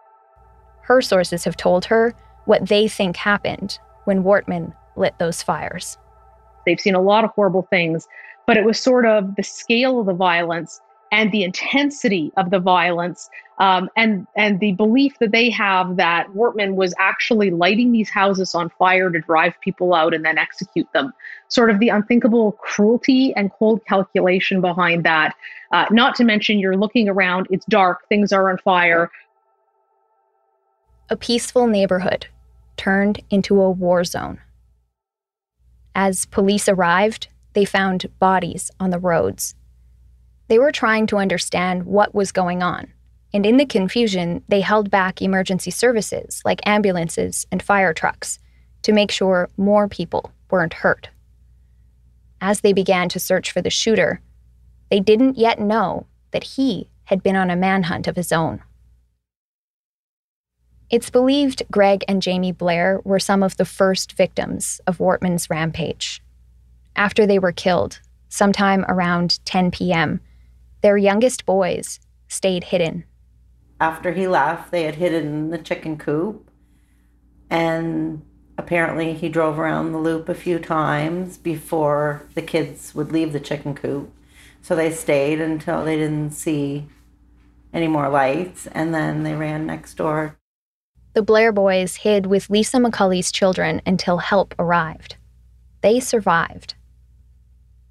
Her 0.82 1.00
sources 1.00 1.44
have 1.44 1.56
told 1.56 1.84
her 1.84 2.14
what 2.46 2.66
they 2.66 2.88
think 2.88 3.16
happened 3.16 3.78
when 4.06 4.24
Wortman 4.24 4.74
lit 4.96 5.14
those 5.20 5.40
fires. 5.40 5.98
They've 6.66 6.80
seen 6.80 6.96
a 6.96 7.00
lot 7.00 7.22
of 7.22 7.30
horrible 7.30 7.68
things, 7.70 8.08
but 8.44 8.56
it 8.56 8.64
was 8.64 8.80
sort 8.80 9.06
of 9.06 9.36
the 9.36 9.44
scale 9.44 10.00
of 10.00 10.06
the 10.06 10.12
violence 10.12 10.80
and 11.12 11.32
the 11.32 11.42
intensity 11.42 12.32
of 12.36 12.50
the 12.50 12.58
violence 12.58 13.28
um, 13.60 13.90
and 13.94 14.26
and 14.36 14.58
the 14.58 14.72
belief 14.72 15.18
that 15.20 15.32
they 15.32 15.50
have 15.50 15.96
that 15.96 16.28
Wortman 16.30 16.76
was 16.76 16.94
actually 16.98 17.50
lighting 17.50 17.92
these 17.92 18.08
houses 18.08 18.54
on 18.54 18.70
fire 18.70 19.10
to 19.10 19.20
drive 19.20 19.54
people 19.60 19.94
out 19.94 20.14
and 20.14 20.24
then 20.24 20.38
execute 20.38 20.90
them. 20.94 21.12
Sort 21.48 21.70
of 21.70 21.78
the 21.78 21.90
unthinkable 21.90 22.52
cruelty 22.52 23.34
and 23.36 23.52
cold 23.52 23.84
calculation 23.86 24.62
behind 24.62 25.04
that. 25.04 25.34
Uh, 25.72 25.84
not 25.90 26.14
to 26.16 26.24
mention, 26.24 26.58
you're 26.58 26.76
looking 26.76 27.08
around, 27.08 27.48
it's 27.50 27.66
dark, 27.66 28.08
things 28.08 28.32
are 28.32 28.50
on 28.50 28.56
fire. 28.58 29.10
A 31.10 31.16
peaceful 31.16 31.66
neighborhood 31.66 32.28
turned 32.78 33.20
into 33.28 33.60
a 33.60 33.70
war 33.70 34.04
zone. 34.04 34.40
As 35.94 36.24
police 36.24 36.66
arrived, 36.66 37.28
they 37.52 37.66
found 37.66 38.06
bodies 38.18 38.70
on 38.80 38.88
the 38.88 38.98
roads. 38.98 39.54
They 40.50 40.58
were 40.58 40.72
trying 40.72 41.06
to 41.06 41.16
understand 41.16 41.84
what 41.84 42.12
was 42.12 42.32
going 42.32 42.60
on, 42.60 42.92
and 43.32 43.46
in 43.46 43.56
the 43.56 43.64
confusion, 43.64 44.42
they 44.48 44.62
held 44.62 44.90
back 44.90 45.22
emergency 45.22 45.70
services 45.70 46.42
like 46.44 46.66
ambulances 46.66 47.46
and 47.52 47.62
fire 47.62 47.94
trucks 47.94 48.40
to 48.82 48.92
make 48.92 49.12
sure 49.12 49.48
more 49.56 49.86
people 49.86 50.32
weren't 50.50 50.74
hurt. 50.74 51.08
As 52.40 52.62
they 52.62 52.72
began 52.72 53.08
to 53.10 53.20
search 53.20 53.52
for 53.52 53.62
the 53.62 53.70
shooter, 53.70 54.22
they 54.90 54.98
didn't 54.98 55.38
yet 55.38 55.60
know 55.60 56.06
that 56.32 56.42
he 56.42 56.90
had 57.04 57.22
been 57.22 57.36
on 57.36 57.50
a 57.50 57.54
manhunt 57.54 58.08
of 58.08 58.16
his 58.16 58.32
own. 58.32 58.60
It's 60.90 61.10
believed 61.10 61.62
Greg 61.70 62.02
and 62.08 62.20
Jamie 62.20 62.50
Blair 62.50 63.00
were 63.04 63.20
some 63.20 63.44
of 63.44 63.56
the 63.56 63.64
first 63.64 64.14
victims 64.14 64.80
of 64.84 64.98
Wortman's 64.98 65.48
rampage. 65.48 66.20
After 66.96 67.24
they 67.24 67.38
were 67.38 67.52
killed, 67.52 68.00
sometime 68.28 68.84
around 68.88 69.38
10 69.44 69.70
p.m., 69.70 70.20
their 70.80 70.96
youngest 70.96 71.46
boys 71.46 72.00
stayed 72.28 72.64
hidden. 72.64 73.04
After 73.80 74.12
he 74.12 74.28
left, 74.28 74.70
they 74.70 74.84
had 74.84 74.96
hidden 74.96 75.26
in 75.26 75.50
the 75.50 75.58
chicken 75.58 75.96
coop, 75.96 76.50
and 77.48 78.22
apparently 78.58 79.14
he 79.14 79.28
drove 79.28 79.58
around 79.58 79.92
the 79.92 79.98
loop 79.98 80.28
a 80.28 80.34
few 80.34 80.58
times 80.58 81.38
before 81.38 82.26
the 82.34 82.42
kids 82.42 82.94
would 82.94 83.10
leave 83.10 83.32
the 83.32 83.40
chicken 83.40 83.74
coop. 83.74 84.12
So 84.62 84.76
they 84.76 84.90
stayed 84.90 85.40
until 85.40 85.84
they 85.84 85.96
didn't 85.96 86.32
see 86.32 86.86
any 87.72 87.88
more 87.88 88.10
lights, 88.10 88.66
and 88.66 88.94
then 88.94 89.22
they 89.22 89.34
ran 89.34 89.66
next 89.66 89.94
door. 89.94 90.36
The 91.14 91.22
Blair 91.22 91.50
boys 91.50 91.96
hid 91.96 92.26
with 92.26 92.50
Lisa 92.50 92.76
McCully's 92.76 93.32
children 93.32 93.80
until 93.86 94.18
help 94.18 94.54
arrived. 94.58 95.16
They 95.80 95.98
survived. 95.98 96.74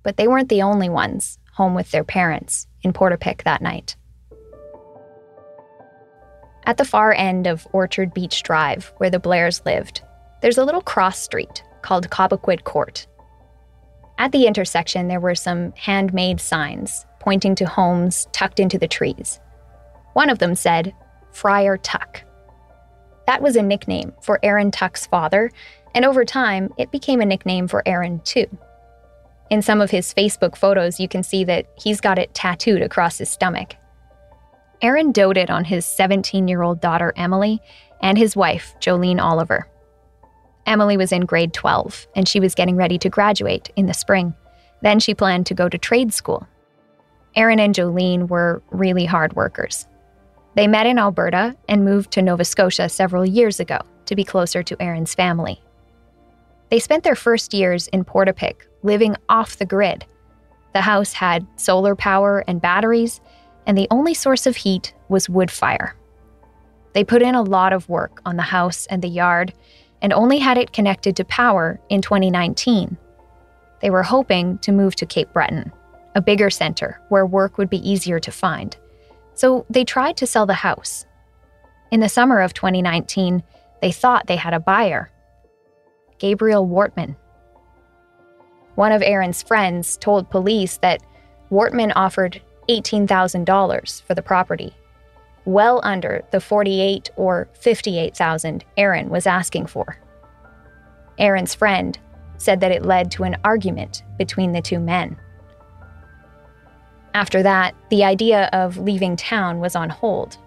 But 0.03 0.17
they 0.17 0.27
weren't 0.27 0.49
the 0.49 0.61
only 0.61 0.89
ones 0.89 1.38
home 1.59 1.75
with 1.75 1.91
their 1.91 2.05
parents 2.05 2.67
in 2.83 2.93
Portapique 2.93 3.43
that 3.43 3.61
night. 3.61 3.97
At 6.65 6.77
the 6.77 6.85
far 6.85 7.11
end 7.11 7.47
of 7.47 7.67
Orchard 7.73 8.13
Beach 8.13 8.43
Drive, 8.43 8.93
where 8.95 9.09
the 9.09 9.19
Blairs 9.19 9.61
lived, 9.65 10.01
there's 10.41 10.57
a 10.57 10.63
little 10.63 10.81
cross 10.81 11.19
street 11.19 11.61
called 11.81 12.09
Cobequid 12.09 12.63
Court. 12.63 13.05
At 14.17 14.31
the 14.31 14.47
intersection, 14.47 15.09
there 15.09 15.19
were 15.19 15.35
some 15.35 15.73
handmade 15.73 16.39
signs 16.39 17.05
pointing 17.19 17.55
to 17.55 17.65
homes 17.65 18.25
tucked 18.31 18.61
into 18.61 18.79
the 18.79 18.87
trees. 18.87 19.41
One 20.13 20.29
of 20.29 20.39
them 20.39 20.55
said, 20.55 20.93
Friar 21.31 21.75
Tuck. 21.75 22.23
That 23.27 23.41
was 23.41 23.57
a 23.57 23.61
nickname 23.61 24.13
for 24.21 24.39
Aaron 24.43 24.71
Tuck's 24.71 25.07
father, 25.07 25.51
and 25.93 26.05
over 26.05 26.23
time, 26.23 26.73
it 26.77 26.89
became 26.89 27.19
a 27.19 27.25
nickname 27.25 27.67
for 27.67 27.83
Aaron 27.85 28.21
too. 28.21 28.47
In 29.49 29.61
some 29.61 29.81
of 29.81 29.89
his 29.89 30.13
Facebook 30.13 30.55
photos, 30.55 30.99
you 30.99 31.07
can 31.07 31.23
see 31.23 31.43
that 31.45 31.65
he's 31.75 32.01
got 32.01 32.19
it 32.19 32.33
tattooed 32.33 32.81
across 32.81 33.17
his 33.17 33.29
stomach. 33.29 33.75
Aaron 34.81 35.11
doted 35.11 35.49
on 35.49 35.65
his 35.65 35.85
17 35.85 36.47
year 36.47 36.61
old 36.61 36.79
daughter, 36.79 37.13
Emily, 37.15 37.59
and 38.01 38.17
his 38.17 38.35
wife, 38.35 38.75
Jolene 38.79 39.21
Oliver. 39.21 39.67
Emily 40.65 40.97
was 40.97 41.11
in 41.11 41.25
grade 41.25 41.53
12, 41.53 42.07
and 42.15 42.27
she 42.27 42.39
was 42.39 42.55
getting 42.55 42.75
ready 42.75 42.97
to 42.99 43.09
graduate 43.09 43.71
in 43.75 43.87
the 43.87 43.93
spring. 43.93 44.33
Then 44.81 44.99
she 44.99 45.15
planned 45.15 45.47
to 45.47 45.53
go 45.53 45.67
to 45.67 45.77
trade 45.77 46.13
school. 46.13 46.47
Aaron 47.35 47.59
and 47.59 47.73
Jolene 47.73 48.27
were 48.27 48.61
really 48.71 49.05
hard 49.05 49.35
workers. 49.35 49.87
They 50.55 50.67
met 50.67 50.85
in 50.85 50.99
Alberta 50.99 51.55
and 51.67 51.85
moved 51.85 52.11
to 52.11 52.21
Nova 52.21 52.45
Scotia 52.45 52.87
several 52.89 53.25
years 53.25 53.59
ago 53.59 53.79
to 54.05 54.15
be 54.15 54.23
closer 54.23 54.63
to 54.63 54.81
Aaron's 54.81 55.15
family. 55.15 55.61
They 56.69 56.79
spent 56.79 57.03
their 57.03 57.15
first 57.15 57.53
years 57.53 57.87
in 57.87 58.05
Portapique 58.05 58.67
living 58.83 59.15
off 59.27 59.57
the 59.57 59.65
grid. 59.65 60.05
The 60.73 60.81
house 60.81 61.13
had 61.13 61.47
solar 61.55 61.95
power 61.95 62.43
and 62.47 62.61
batteries, 62.61 63.21
and 63.65 63.77
the 63.77 63.87
only 63.89 64.13
source 64.13 64.45
of 64.45 64.55
heat 64.55 64.93
was 65.09 65.29
wood 65.29 65.49
fire. 65.49 65.95
They 66.93 67.03
put 67.03 67.21
in 67.21 67.35
a 67.35 67.41
lot 67.41 67.73
of 67.73 67.89
work 67.89 68.21
on 68.25 68.35
the 68.35 68.43
house 68.43 68.85
and 68.87 69.01
the 69.01 69.09
yard 69.09 69.53
and 70.01 70.13
only 70.13 70.39
had 70.39 70.57
it 70.57 70.71
connected 70.71 71.15
to 71.15 71.25
power 71.25 71.79
in 71.89 72.01
2019. 72.01 72.97
They 73.81 73.89
were 73.89 74.03
hoping 74.03 74.57
to 74.59 74.71
move 74.71 74.95
to 74.95 75.05
Cape 75.05 75.31
Breton, 75.33 75.71
a 76.15 76.21
bigger 76.21 76.49
center 76.49 77.01
where 77.09 77.25
work 77.25 77.57
would 77.57 77.69
be 77.69 77.89
easier 77.89 78.19
to 78.19 78.31
find. 78.31 78.75
So 79.33 79.65
they 79.69 79.83
tried 79.83 80.17
to 80.17 80.27
sell 80.27 80.45
the 80.45 80.53
house. 80.53 81.05
In 81.91 81.99
the 81.99 82.09
summer 82.09 82.41
of 82.41 82.53
2019, 82.53 83.43
they 83.81 83.91
thought 83.91 84.27
they 84.27 84.35
had 84.35 84.53
a 84.53 84.59
buyer 84.59 85.11
Gabriel 86.19 86.67
Wortman. 86.67 87.15
One 88.75 88.91
of 88.91 89.01
Aaron's 89.01 89.41
friends 89.41 89.97
told 89.97 90.29
police 90.29 90.77
that 90.77 91.01
Wortman 91.51 91.91
offered 91.95 92.41
$18,000 92.69 94.03
for 94.03 94.13
the 94.13 94.21
property. 94.21 94.73
well 95.45 95.79
under 95.83 96.21
the 96.31 96.39
48 96.39 97.09
or 97.15 97.49
58,000 97.53 98.63
Aaron 98.77 99.09
was 99.09 99.25
asking 99.25 99.65
for. 99.65 99.97
Aaron's 101.17 101.55
friend 101.55 101.97
said 102.37 102.59
that 102.59 102.71
it 102.71 102.85
led 102.85 103.09
to 103.11 103.23
an 103.23 103.35
argument 103.43 104.03
between 104.17 104.51
the 104.51 104.61
two 104.61 104.79
men. 104.79 105.17
After 107.13 107.41
that, 107.43 107.73
the 107.89 108.03
idea 108.03 108.49
of 108.53 108.77
leaving 108.77 109.15
town 109.15 109.59
was 109.59 109.75
on 109.75 109.89
hold. 109.89 110.37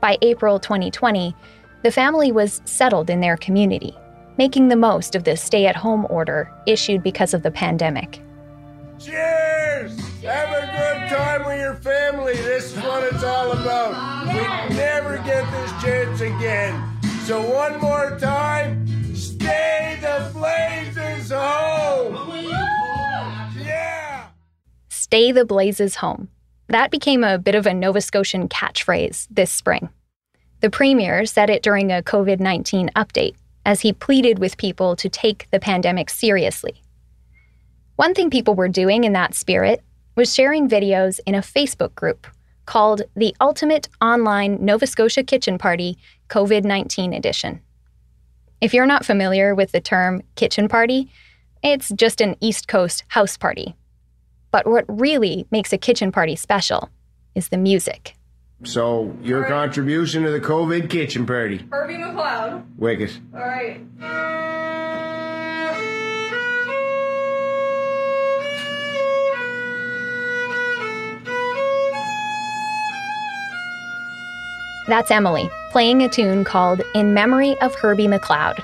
By 0.00 0.18
April 0.20 0.58
2020, 0.58 1.34
the 1.82 1.92
family 1.92 2.32
was 2.32 2.60
settled 2.64 3.10
in 3.10 3.20
their 3.20 3.36
community, 3.36 3.96
making 4.36 4.68
the 4.68 4.76
most 4.76 5.14
of 5.14 5.24
this 5.24 5.42
stay 5.42 5.66
at 5.66 5.76
home 5.76 6.06
order 6.10 6.50
issued 6.66 7.02
because 7.02 7.34
of 7.34 7.42
the 7.42 7.50
pandemic. 7.50 8.20
Cheers! 8.98 9.98
Have 10.22 10.48
a 10.48 10.66
good 10.66 11.08
time 11.14 11.44
with 11.44 11.60
your 11.60 11.74
family. 11.74 12.34
This 12.34 12.76
is 12.76 12.82
what 12.82 13.02
it's 13.04 13.22
all 13.22 13.52
about. 13.52 14.26
We 14.26 14.76
never 14.76 15.18
get 15.18 15.50
this 15.50 15.82
chance 15.82 16.20
again. 16.20 16.82
So, 17.24 17.40
one 17.40 17.80
more 17.80 18.18
time, 18.18 18.86
stay 19.14 19.98
the 20.00 20.30
blazes 20.32 21.30
home! 21.30 22.30
Yeah! 23.58 24.28
Stay 24.88 25.32
the 25.32 25.44
blazes 25.44 25.96
home. 25.96 26.28
That 26.68 26.90
became 26.90 27.24
a 27.24 27.38
bit 27.38 27.54
of 27.54 27.66
a 27.66 27.74
Nova 27.74 28.00
Scotian 28.00 28.48
catchphrase 28.48 29.26
this 29.30 29.50
spring. 29.50 29.90
The 30.60 30.70
Premier 30.70 31.26
said 31.26 31.50
it 31.50 31.62
during 31.62 31.92
a 31.92 32.02
COVID 32.02 32.40
19 32.40 32.90
update 32.96 33.34
as 33.64 33.80
he 33.80 33.92
pleaded 33.92 34.38
with 34.38 34.56
people 34.56 34.96
to 34.96 35.08
take 35.08 35.48
the 35.50 35.60
pandemic 35.60 36.10
seriously. 36.10 36.82
One 37.96 38.14
thing 38.14 38.30
people 38.30 38.54
were 38.54 38.68
doing 38.68 39.04
in 39.04 39.12
that 39.12 39.34
spirit 39.34 39.82
was 40.16 40.34
sharing 40.34 40.68
videos 40.68 41.20
in 41.26 41.34
a 41.34 41.38
Facebook 41.38 41.94
group 41.94 42.26
called 42.66 43.02
the 43.14 43.34
Ultimate 43.40 43.88
Online 44.00 44.64
Nova 44.64 44.86
Scotia 44.86 45.22
Kitchen 45.22 45.58
Party 45.58 45.98
COVID 46.28 46.64
19 46.64 47.12
Edition. 47.12 47.60
If 48.60 48.72
you're 48.72 48.86
not 48.86 49.04
familiar 49.04 49.54
with 49.54 49.72
the 49.72 49.80
term 49.80 50.22
kitchen 50.36 50.68
party, 50.68 51.10
it's 51.62 51.90
just 51.90 52.20
an 52.20 52.36
East 52.40 52.68
Coast 52.68 53.04
house 53.08 53.36
party. 53.36 53.74
But 54.50 54.66
what 54.66 54.84
really 54.88 55.46
makes 55.50 55.72
a 55.72 55.78
kitchen 55.78 56.12
party 56.12 56.36
special 56.36 56.90
is 57.34 57.48
the 57.48 57.58
music. 57.58 58.14
So, 58.64 59.16
your 59.22 59.44
contribution 59.44 60.22
to 60.24 60.30
the 60.30 60.40
COVID 60.40 60.90
kitchen 60.90 61.26
party. 61.26 61.66
Herbie 61.70 61.94
McLeod. 61.94 62.64
Wicked. 62.76 63.12
All 63.34 63.40
right. 63.40 63.80
That's 74.86 75.10
Emily 75.10 75.48
playing 75.70 76.02
a 76.02 76.08
tune 76.08 76.44
called 76.44 76.82
In 76.94 77.14
Memory 77.14 77.58
of 77.60 77.74
Herbie 77.74 78.06
McLeod. 78.06 78.62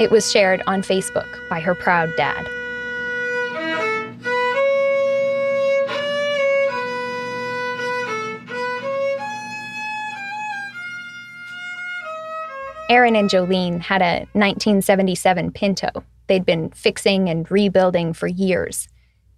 It 0.00 0.10
was 0.10 0.30
shared 0.30 0.62
on 0.66 0.80
Facebook 0.80 1.28
by 1.50 1.60
her 1.60 1.74
proud 1.74 2.10
dad. 2.16 2.48
Aaron 12.88 13.16
and 13.16 13.28
Jolene 13.28 13.80
had 13.80 14.00
a 14.00 14.20
1977 14.32 15.52
Pinto 15.52 16.04
they'd 16.28 16.46
been 16.46 16.70
fixing 16.70 17.28
and 17.28 17.50
rebuilding 17.50 18.12
for 18.12 18.28
years. 18.28 18.88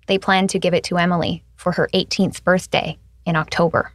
They 0.06 0.18
planned 0.18 0.50
to 0.50 0.58
give 0.58 0.74
it 0.74 0.84
to 0.84 0.98
Emily 0.98 1.42
for 1.56 1.72
her 1.72 1.88
18th 1.94 2.44
birthday 2.44 2.98
in 3.24 3.36
October. 3.36 3.92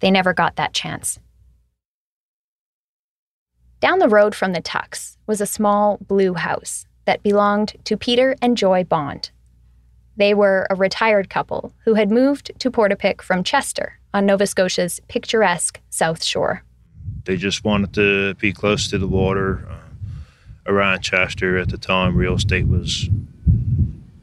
They 0.00 0.10
never 0.10 0.32
got 0.32 0.56
that 0.56 0.72
chance. 0.72 1.18
Down 3.80 3.98
the 3.98 4.08
road 4.08 4.34
from 4.34 4.52
the 4.52 4.60
Tucks 4.60 5.16
was 5.26 5.40
a 5.40 5.46
small 5.46 5.98
blue 6.06 6.34
house 6.34 6.86
that 7.06 7.22
belonged 7.22 7.74
to 7.84 7.96
Peter 7.96 8.36
and 8.42 8.56
Joy 8.56 8.84
Bond. 8.84 9.30
They 10.16 10.34
were 10.34 10.66
a 10.68 10.74
retired 10.74 11.30
couple 11.30 11.72
who 11.84 11.94
had 11.94 12.10
moved 12.10 12.52
to 12.58 12.70
Portapique 12.70 13.22
from 13.22 13.42
Chester 13.42 13.98
on 14.12 14.26
Nova 14.26 14.46
Scotia's 14.46 15.00
picturesque 15.08 15.80
South 15.88 16.22
Shore. 16.22 16.62
They 17.24 17.36
just 17.36 17.64
wanted 17.64 17.92
to 17.94 18.34
be 18.34 18.52
close 18.52 18.88
to 18.88 18.98
the 18.98 19.08
water. 19.08 19.66
Uh, 19.68 19.76
around 20.66 21.00
Chester 21.00 21.58
at 21.58 21.68
the 21.68 21.78
time, 21.78 22.16
real 22.16 22.34
estate 22.34 22.66
was 22.66 23.08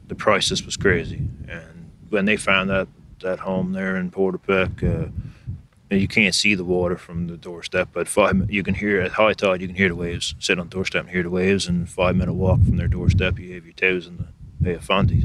the 0.06 0.14
prices 0.14 0.64
was 0.64 0.76
crazy, 0.76 1.22
and 1.48 1.90
when 2.08 2.24
they 2.24 2.36
found 2.36 2.70
that 2.70 2.88
that 3.20 3.40
home 3.40 3.72
there 3.72 3.96
in 3.96 4.10
Portapique, 4.10 4.82
uh, 4.82 5.94
you 5.94 6.08
can't 6.08 6.34
see 6.34 6.54
the 6.54 6.64
water 6.64 6.96
from 6.96 7.26
the 7.26 7.36
doorstep, 7.36 7.88
but 7.92 8.08
five 8.08 8.50
you 8.50 8.62
can 8.62 8.74
hear 8.74 9.00
at 9.00 9.12
high 9.12 9.34
tide. 9.34 9.60
You 9.60 9.66
can 9.66 9.76
hear 9.76 9.88
the 9.88 9.96
waves. 9.96 10.34
Sit 10.38 10.58
on 10.58 10.68
the 10.68 10.74
doorstep 10.74 11.02
and 11.02 11.10
hear 11.10 11.22
the 11.22 11.30
waves, 11.30 11.66
and 11.66 11.88
five 11.88 12.16
minute 12.16 12.34
walk 12.34 12.62
from 12.62 12.76
their 12.76 12.88
doorstep, 12.88 13.38
you 13.38 13.54
have 13.54 13.64
your 13.64 13.74
toes 13.74 14.06
in 14.06 14.16
the 14.16 14.28
Bay 14.62 14.74
of 14.74 14.84
Fundy. 14.84 15.24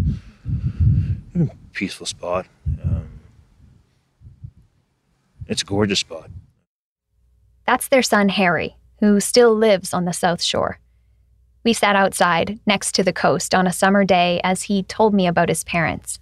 Peaceful 1.73 2.05
spot. 2.05 2.47
Um, 2.83 3.09
it's 5.47 5.62
a 5.62 5.65
gorgeous 5.65 5.99
spot. 5.99 6.29
That's 7.65 7.88
their 7.88 8.04
son 8.04 8.30
Harry, 8.30 8.76
who 8.99 9.19
still 9.19 9.56
lives 9.56 9.93
on 9.93 10.06
the 10.06 10.13
South 10.13 10.41
Shore. 10.41 10.80
We 11.63 11.71
sat 11.73 11.95
outside, 11.95 12.60
next 12.65 12.93
to 12.95 13.04
the 13.04 13.13
coast, 13.13 13.56
on 13.56 13.67
a 13.67 13.73
summer 13.73 14.04
day 14.04 14.41
as 14.43 14.63
he 14.63 14.84
told 14.84 15.13
me 15.13 15.28
about 15.28 15.49
his 15.49 15.63
parents. 15.63 16.19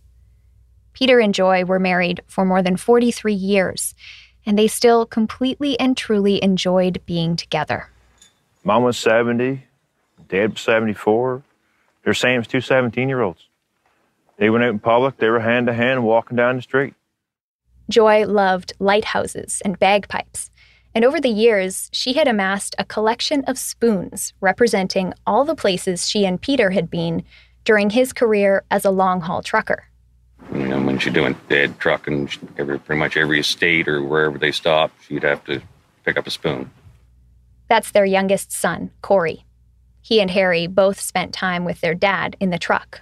Peter 0.94 1.20
and 1.20 1.34
Joy 1.34 1.66
were 1.66 1.80
married 1.80 2.22
for 2.28 2.46
more 2.46 2.62
than 2.62 2.78
43 2.78 3.34
years, 3.34 3.96
and 4.46 4.58
they 4.58 4.68
still 4.68 5.06
completely 5.06 5.80
and 5.80 5.98
truly 5.98 6.44
enjoyed 6.44 7.02
being 7.08 7.36
together. 7.36 7.90
Mom 8.64 8.84
was 8.84 8.98
70, 9.00 9.64
dad 10.28 10.52
was 10.52 10.62
74. 10.62 11.42
They're 12.04 12.14
same 12.14 12.42
as 12.42 12.48
two 12.48 12.62
17 12.62 13.10
year 13.10 13.22
olds. 13.22 13.48
They 14.38 14.50
went 14.52 14.64
out 14.64 14.72
in 14.72 14.80
public, 14.80 15.18
they 15.18 15.30
were 15.30 15.40
hand 15.40 15.68
to 15.68 15.74
hand 15.74 16.04
walking 16.04 16.38
down 16.38 16.58
the 16.58 16.62
street. 16.62 16.94
Joy 17.90 18.26
loved 18.28 18.74
lighthouses 18.80 19.62
and 19.66 19.80
bagpipes. 19.80 20.51
And 20.94 21.06
over 21.06 21.22
the 21.22 21.30
years, 21.30 21.90
she 21.94 22.14
had 22.14 22.28
amassed 22.28 22.76
a 22.78 22.86
collection 22.86 23.44
of 23.46 23.58
spoons 23.58 24.34
representing 24.42 25.14
all 25.26 25.46
the 25.46 25.56
places 25.56 26.10
she 26.10 26.26
and 26.26 26.42
Peter 26.42 26.72
had 26.72 26.90
been 26.90 27.24
during 27.64 27.92
his 27.92 28.12
career 28.12 28.64
as 28.70 28.84
a 28.84 28.92
long 28.92 29.22
haul 29.22 29.42
trucker. 29.42 29.86
You 30.54 30.68
know, 30.68 30.82
when 30.82 31.00
she's 31.00 31.14
doing 31.14 31.38
dead 31.48 31.80
trucking, 31.80 32.30
every 32.58 32.80
pretty 32.80 33.00
much 33.00 33.16
every 33.16 33.42
state 33.44 33.88
or 33.88 34.04
wherever 34.04 34.38
they 34.38 34.52
stopped, 34.52 34.96
she'd 35.06 35.24
have 35.24 35.46
to 35.46 35.62
pick 36.04 36.18
up 36.18 36.28
a 36.28 36.32
spoon. 36.32 36.70
That's 37.70 37.92
their 37.92 38.06
youngest 38.06 38.52
son, 38.52 38.92
Corey. 39.02 39.46
He 40.02 40.20
and 40.20 40.32
Harry 40.32 40.68
both 40.68 41.00
spent 41.00 41.34
time 41.34 41.64
with 41.64 41.80
their 41.80 41.94
dad 41.94 42.36
in 42.40 42.50
the 42.50 42.58
truck. 42.58 43.02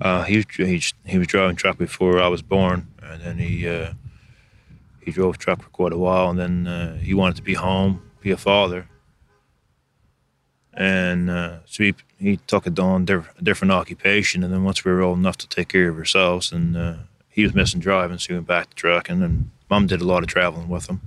Uh, 0.00 0.22
he, 0.22 0.44
he 0.56 0.80
he 1.04 1.18
was 1.18 1.26
driving 1.26 1.56
truck 1.56 1.76
before 1.76 2.20
I 2.20 2.28
was 2.28 2.40
born, 2.40 2.86
and 3.02 3.20
then 3.20 3.38
he 3.38 3.68
uh, 3.68 3.94
he 5.08 5.12
drove 5.12 5.38
truck 5.38 5.62
for 5.62 5.70
quite 5.70 5.92
a 5.94 5.98
while, 5.98 6.28
and 6.28 6.38
then 6.38 6.66
uh, 6.66 6.98
he 6.98 7.14
wanted 7.14 7.36
to 7.36 7.42
be 7.42 7.54
home, 7.54 8.02
be 8.20 8.30
a 8.30 8.36
father, 8.36 8.88
and 10.74 11.30
uh, 11.30 11.58
so 11.64 11.82
he 11.82 11.94
he 12.18 12.36
took 12.36 12.66
it 12.66 12.78
on 12.78 13.06
diff- 13.06 13.32
a 13.38 13.42
different 13.42 13.72
occupation. 13.72 14.44
And 14.44 14.52
then 14.52 14.64
once 14.64 14.84
we 14.84 14.92
were 14.92 15.00
old 15.00 15.18
enough 15.18 15.38
to 15.38 15.48
take 15.48 15.68
care 15.68 15.88
of 15.88 15.96
ourselves, 15.96 16.52
and 16.52 16.76
uh, 16.76 16.94
he 17.28 17.42
was 17.42 17.54
missing 17.54 17.80
driving, 17.80 18.18
so 18.18 18.28
he 18.28 18.34
went 18.34 18.46
back 18.46 18.70
to 18.70 18.76
trucking. 18.76 19.22
And 19.22 19.50
mom 19.70 19.86
did 19.86 20.02
a 20.02 20.06
lot 20.06 20.22
of 20.22 20.28
traveling 20.28 20.68
with 20.68 20.88
him. 20.88 21.00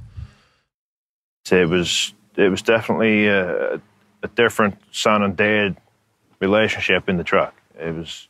So 1.45 1.57
it 1.57 1.69
was 1.69 2.13
it 2.35 2.49
was 2.49 2.63
definitely 2.63 3.27
a, 3.27 3.75
a 4.23 4.27
different 4.35 4.77
son 4.91 5.21
and 5.21 5.37
dad 5.37 5.77
relationship 6.39 7.07
in 7.07 7.17
the 7.17 7.23
truck. 7.23 7.53
It 7.79 7.93
was 7.93 8.27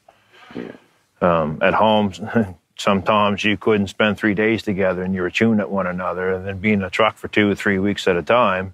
um, 1.21 1.59
at 1.61 1.73
home. 1.73 2.11
Sometimes 2.81 3.43
you 3.43 3.57
couldn't 3.57 3.87
spend 3.87 4.17
three 4.17 4.33
days 4.33 4.63
together, 4.63 5.03
and 5.03 5.13
you 5.13 5.21
were 5.21 5.29
chewing 5.29 5.59
at 5.59 5.69
one 5.69 5.85
another. 5.85 6.33
And 6.33 6.47
then 6.47 6.57
being 6.57 6.75
in 6.75 6.83
a 6.83 6.89
truck 6.89 7.15
for 7.15 7.27
two 7.27 7.51
or 7.51 7.53
three 7.53 7.77
weeks 7.77 8.07
at 8.07 8.17
a 8.17 8.23
time, 8.23 8.73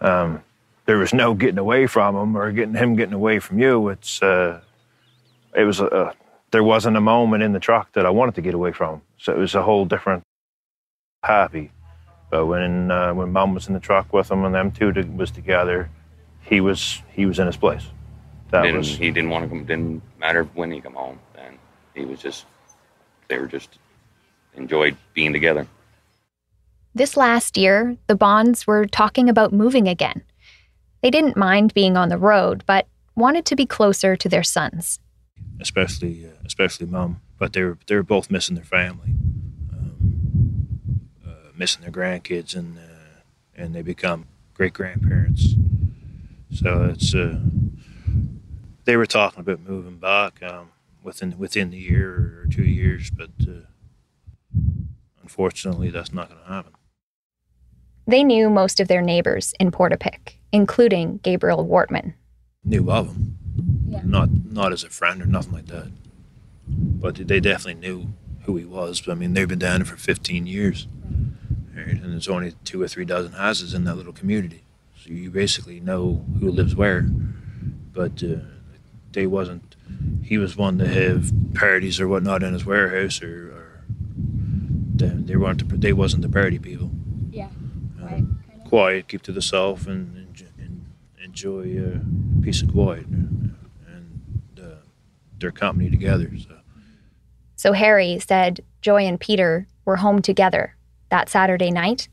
um, 0.00 0.42
there 0.86 0.96
was 0.96 1.12
no 1.12 1.34
getting 1.34 1.58
away 1.58 1.86
from 1.86 2.16
him 2.16 2.36
or 2.36 2.50
getting 2.50 2.74
him 2.74 2.96
getting 2.96 3.12
away 3.12 3.38
from 3.38 3.58
you. 3.58 3.90
It's 3.90 4.22
uh, 4.22 4.60
it 5.54 5.64
was 5.64 5.80
a, 5.80 6.14
there 6.50 6.64
wasn't 6.64 6.96
a 6.96 7.00
moment 7.00 7.42
in 7.42 7.52
the 7.52 7.60
truck 7.60 7.92
that 7.92 8.06
I 8.06 8.10
wanted 8.10 8.36
to 8.36 8.40
get 8.40 8.54
away 8.54 8.72
from 8.72 8.94
him. 8.94 9.02
So 9.18 9.32
it 9.32 9.38
was 9.38 9.54
a 9.54 9.62
whole 9.62 9.84
different 9.84 10.22
happy. 11.22 11.72
But 12.30 12.46
when 12.46 12.90
uh, 12.90 13.12
when 13.12 13.32
mom 13.32 13.52
was 13.52 13.68
in 13.68 13.74
the 13.74 13.80
truck 13.80 14.14
with 14.14 14.30
him 14.30 14.44
and 14.44 14.54
them 14.54 14.72
two 14.72 14.92
to, 14.92 15.02
was 15.02 15.30
together, 15.30 15.90
he 16.40 16.62
was 16.62 17.02
he 17.12 17.26
was 17.26 17.38
in 17.38 17.46
his 17.46 17.58
place. 17.58 17.84
That 18.50 18.62
didn't, 18.62 18.78
was 18.78 18.96
he 18.96 19.10
didn't 19.10 19.28
want 19.28 19.44
to 19.44 19.48
come. 19.50 19.66
Didn't 19.66 20.02
matter 20.18 20.44
when 20.54 20.70
he 20.70 20.80
come 20.80 20.94
home. 20.94 21.18
Then 21.34 21.58
he 21.94 22.06
was 22.06 22.22
just 22.22 22.46
they 23.28 23.38
were 23.38 23.46
just 23.46 23.78
enjoyed 24.54 24.96
being 25.14 25.32
together. 25.32 25.66
This 26.94 27.16
last 27.16 27.58
year, 27.58 27.96
the 28.06 28.14
Bonds 28.14 28.66
were 28.66 28.86
talking 28.86 29.28
about 29.28 29.52
moving 29.52 29.86
again. 29.86 30.22
They 31.02 31.10
didn't 31.10 31.36
mind 31.36 31.74
being 31.74 31.96
on 31.96 32.08
the 32.08 32.18
road, 32.18 32.64
but 32.66 32.86
wanted 33.14 33.44
to 33.46 33.56
be 33.56 33.66
closer 33.66 34.16
to 34.16 34.28
their 34.28 34.42
sons. 34.42 34.98
Especially, 35.60 36.26
uh, 36.26 36.30
especially 36.44 36.86
mom. 36.86 37.20
But 37.38 37.52
they 37.52 37.62
were 37.62 37.78
they 37.86 37.96
were 37.96 38.02
both 38.02 38.30
missing 38.30 38.54
their 38.54 38.64
family. 38.64 39.12
Um, 39.72 41.10
uh, 41.26 41.50
missing 41.54 41.82
their 41.82 41.90
grandkids 41.90 42.56
and 42.56 42.78
uh, 42.78 43.20
and 43.54 43.74
they 43.74 43.82
become 43.82 44.26
great 44.54 44.72
grandparents. 44.72 45.54
So 46.50 46.94
it's 46.94 47.14
uh, 47.14 47.40
they 48.84 48.96
were 48.96 49.06
talking 49.06 49.40
about 49.40 49.60
moving 49.60 49.98
back 49.98 50.42
um, 50.42 50.70
within 51.06 51.38
within 51.38 51.70
the 51.70 51.78
year 51.78 52.42
or 52.42 52.46
two 52.50 52.64
years, 52.64 53.10
but 53.10 53.30
uh, 53.48 53.64
unfortunately, 55.22 55.88
that's 55.88 56.12
not 56.12 56.28
going 56.28 56.42
to 56.42 56.48
happen. 56.48 56.72
They 58.06 58.22
knew 58.22 58.50
most 58.50 58.80
of 58.80 58.88
their 58.88 59.02
neighbors 59.02 59.54
in 59.58 59.70
Portapique, 59.70 60.34
including 60.52 61.18
Gabriel 61.22 61.64
Wortman. 61.66 62.14
Knew 62.64 62.90
of 62.90 63.08
him, 63.08 63.38
yeah. 63.88 64.02
not 64.04 64.28
not 64.44 64.72
as 64.72 64.84
a 64.84 64.90
friend 64.90 65.22
or 65.22 65.26
nothing 65.26 65.54
like 65.54 65.66
that, 65.66 65.90
but 66.68 67.14
they 67.14 67.40
definitely 67.40 67.80
knew 67.80 68.08
who 68.42 68.56
he 68.56 68.64
was. 68.64 69.08
I 69.08 69.14
mean, 69.14 69.32
they've 69.32 69.48
been 69.48 69.58
down 69.58 69.80
there 69.80 69.86
for 69.86 69.96
15 69.96 70.46
years, 70.46 70.86
right? 71.74 71.88
and 71.88 72.12
there's 72.12 72.28
only 72.28 72.54
two 72.64 72.82
or 72.82 72.88
three 72.88 73.04
dozen 73.04 73.32
houses 73.32 73.74
in 73.74 73.84
that 73.84 73.94
little 73.94 74.12
community, 74.12 74.64
so 75.00 75.10
you 75.10 75.30
basically 75.30 75.78
know 75.78 76.24
who 76.40 76.50
lives 76.50 76.74
where. 76.74 77.02
But 77.92 78.22
uh, 78.22 78.40
they 79.12 79.26
wasn't. 79.26 79.75
He 80.22 80.38
was 80.38 80.56
one 80.56 80.78
to 80.78 80.88
have 80.88 81.32
parties 81.54 82.00
or 82.00 82.08
whatnot 82.08 82.42
in 82.42 82.52
his 82.52 82.64
warehouse, 82.64 83.22
or, 83.22 83.52
or 83.52 83.84
they, 84.94 85.08
they 85.08 85.36
weren't. 85.36 85.68
The, 85.68 85.76
they 85.76 85.92
wasn't 85.92 86.22
the 86.22 86.28
party 86.28 86.58
people. 86.58 86.90
Yeah, 87.30 87.48
quiet, 88.00 88.24
uh, 88.24 88.68
quiet 88.68 89.08
keep 89.08 89.22
to 89.22 89.32
themselves, 89.32 89.86
and, 89.86 90.16
and, 90.16 90.26
enjoy 91.22 91.76
a 91.78 92.42
piece 92.42 92.62
of 92.62 92.72
quiet 92.72 93.04
and 93.06 93.54
uh, 94.58 94.76
their 95.38 95.50
company 95.50 95.90
together. 95.90 96.30
So. 96.38 96.56
So 97.56 97.72
Harry 97.72 98.18
said 98.18 98.60
Joy 98.80 99.02
and 99.02 99.20
Peter 99.20 99.66
were 99.84 99.96
home 99.96 100.22
together 100.22 100.76
that 101.10 101.28
Saturday 101.28 101.70
night 101.70 102.08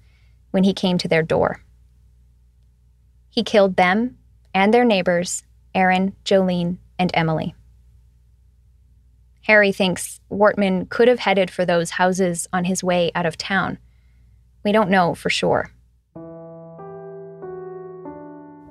when 0.52 0.64
he 0.64 0.74
came 0.74 0.98
to 0.98 1.08
their 1.08 1.24
door. 1.24 1.62
He 3.30 3.44
killed 3.44 3.78
them 3.78 4.18
and 4.54 4.74
their 4.74 4.86
neighbors, 4.86 5.44
Aaron, 5.74 6.16
Jolene, 6.26 6.78
and 7.00 7.12
Emily. 7.14 7.56
Harry 9.44 9.72
thinks 9.72 10.20
Wortman 10.32 10.90
could 10.90 11.08
have 11.08 11.20
headed 11.20 11.52
for 11.52 11.66
those 11.66 11.92
houses 11.92 12.48
on 12.54 12.64
his 12.64 12.84
way 12.84 13.12
out 13.14 13.26
of 13.26 13.38
town. 13.38 13.78
We 14.64 14.72
don't 14.72 14.90
know 14.90 15.14
for 15.16 15.30
sure. 15.30 15.72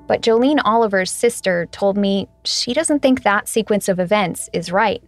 But 0.07 0.23
Jolene 0.23 0.61
Oliver's 0.65 1.11
sister 1.11 1.67
told 1.73 1.97
me 1.97 2.29
she 2.45 2.75
doesn't 2.75 3.01
think 3.01 3.23
that 3.23 3.49
sequence 3.49 3.89
of 3.89 4.01
events 4.01 4.49
is 4.53 4.73
right. 4.73 5.03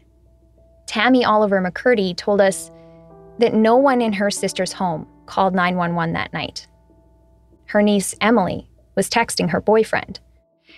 Tammy 0.86 1.24
Oliver 1.24 1.62
McCurdy 1.62 2.16
told 2.16 2.40
us 2.40 2.70
that 3.38 3.54
no 3.54 3.76
one 3.76 4.00
in 4.00 4.12
her 4.12 4.30
sister's 4.30 4.72
home 4.72 5.06
called 5.26 5.54
911 5.54 6.12
that 6.12 6.32
night. 6.32 6.66
Her 7.66 7.82
niece, 7.82 8.14
Emily, 8.20 8.68
was 8.94 9.08
texting 9.08 9.50
her 9.50 9.60
boyfriend. 9.60 10.20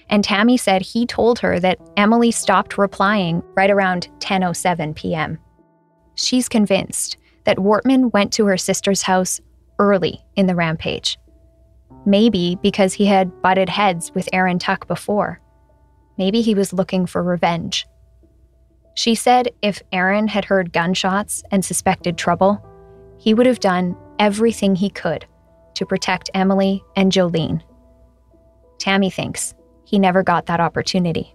And 0.09 0.23
Tammy 0.23 0.57
said 0.57 0.83
he 0.83 1.07
told 1.07 1.39
her 1.41 1.59
that 1.61 1.79
Emily 1.97 2.31
stopped 2.31 2.79
replying 2.79 3.43
right 3.55 3.71
around 3.71 4.09
10:07 4.21 4.95
p.m. 4.95 5.39
She's 6.15 6.49
convinced 6.49 7.17
that 7.45 7.59
Wortman 7.59 8.13
went 8.13 8.33
to 8.35 8.47
her 8.47 8.57
sister's 8.57 9.03
house 9.03 9.41
early 9.79 10.25
in 10.37 10.47
the 10.47 10.55
rampage. 10.55 11.19
Maybe 12.05 12.57
because 12.63 12.95
he 12.95 13.07
had 13.07 13.43
butted 13.43 13.69
heads 13.69 14.13
with 14.15 14.29
Aaron 14.33 14.59
Tuck 14.59 14.87
before. 14.87 15.41
Maybe 16.19 16.41
he 16.41 16.55
was 16.55 16.73
looking 16.73 17.07
for 17.07 17.23
revenge. 17.23 17.87
She 18.95 19.15
said 19.15 19.51
if 19.61 19.83
Aaron 19.93 20.29
had 20.29 20.45
heard 20.45 20.73
gunshots 20.73 21.43
and 21.51 21.65
suspected 21.65 22.17
trouble, 22.17 22.65
he 23.19 23.35
would 23.35 23.47
have 23.47 23.61
done 23.61 23.97
everything 24.19 24.75
he 24.75 24.89
could 24.89 25.27
to 25.75 25.85
protect 25.85 26.31
Emily 26.33 26.83
and 26.97 27.13
Jolene. 27.13 27.63
Tammy 28.79 29.11
thinks 29.11 29.55
he 29.87 29.99
never 29.99 30.23
got 30.23 30.47
that 30.47 30.61
opportunity. 30.61 31.35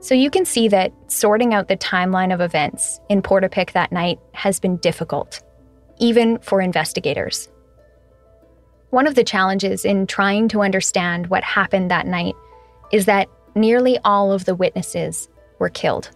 So 0.00 0.14
you 0.14 0.30
can 0.30 0.44
see 0.44 0.68
that 0.68 0.92
sorting 1.08 1.52
out 1.52 1.66
the 1.66 1.76
timeline 1.76 2.32
of 2.32 2.40
events 2.40 3.00
in 3.08 3.22
Portapique 3.22 3.72
that 3.72 3.90
night 3.90 4.20
has 4.32 4.60
been 4.60 4.76
difficult, 4.76 5.42
even 5.98 6.38
for 6.38 6.60
investigators. 6.60 7.50
One 8.90 9.08
of 9.08 9.16
the 9.16 9.24
challenges 9.24 9.84
in 9.84 10.06
trying 10.06 10.46
to 10.48 10.62
understand 10.62 11.26
what 11.26 11.42
happened 11.42 11.90
that 11.90 12.06
night 12.06 12.36
is 12.92 13.06
that 13.06 13.28
nearly 13.56 13.98
all 14.04 14.30
of 14.30 14.44
the 14.44 14.54
witnesses 14.54 15.28
were 15.58 15.70
killed. 15.70 16.10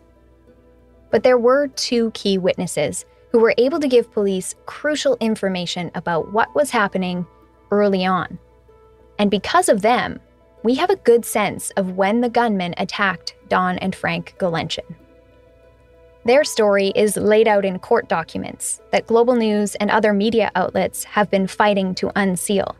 But 1.10 1.24
there 1.24 1.38
were 1.38 1.66
two 1.66 2.12
key 2.12 2.38
witnesses 2.38 3.04
who 3.32 3.40
were 3.40 3.54
able 3.58 3.80
to 3.80 3.88
give 3.88 4.12
police 4.12 4.54
crucial 4.66 5.16
information 5.18 5.90
about 5.96 6.32
what 6.32 6.54
was 6.54 6.70
happening 6.70 7.26
early 7.72 8.06
on. 8.06 8.38
And 9.20 9.30
because 9.30 9.68
of 9.68 9.82
them, 9.82 10.18
we 10.62 10.76
have 10.76 10.88
a 10.88 10.96
good 10.96 11.26
sense 11.26 11.68
of 11.76 11.98
when 11.98 12.22
the 12.22 12.30
gunmen 12.30 12.72
attacked 12.78 13.34
Dawn 13.48 13.76
and 13.76 13.94
Frank 13.94 14.34
Gulenchyn. 14.38 14.94
Their 16.24 16.42
story 16.42 16.90
is 16.96 17.18
laid 17.18 17.46
out 17.46 17.66
in 17.66 17.78
court 17.78 18.08
documents 18.08 18.80
that 18.92 19.06
Global 19.06 19.36
News 19.36 19.74
and 19.74 19.90
other 19.90 20.14
media 20.14 20.50
outlets 20.54 21.04
have 21.04 21.30
been 21.30 21.46
fighting 21.46 21.94
to 21.96 22.10
unseal. 22.16 22.76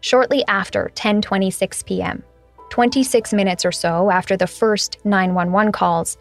Shortly 0.00 0.44
after 0.46 0.92
10:26 0.94 1.86
p.m., 1.86 2.22
26 2.70 3.32
minutes 3.32 3.64
or 3.64 3.72
so 3.72 4.12
after 4.12 4.36
the 4.36 4.46
first 4.46 4.98
911 5.04 5.72
calls, 5.72 6.18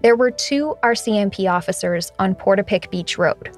there 0.00 0.16
were 0.16 0.30
two 0.30 0.76
RCMP 0.82 1.50
officers 1.50 2.10
on 2.18 2.34
Portapique 2.34 2.90
Beach 2.90 3.18
Road. 3.18 3.54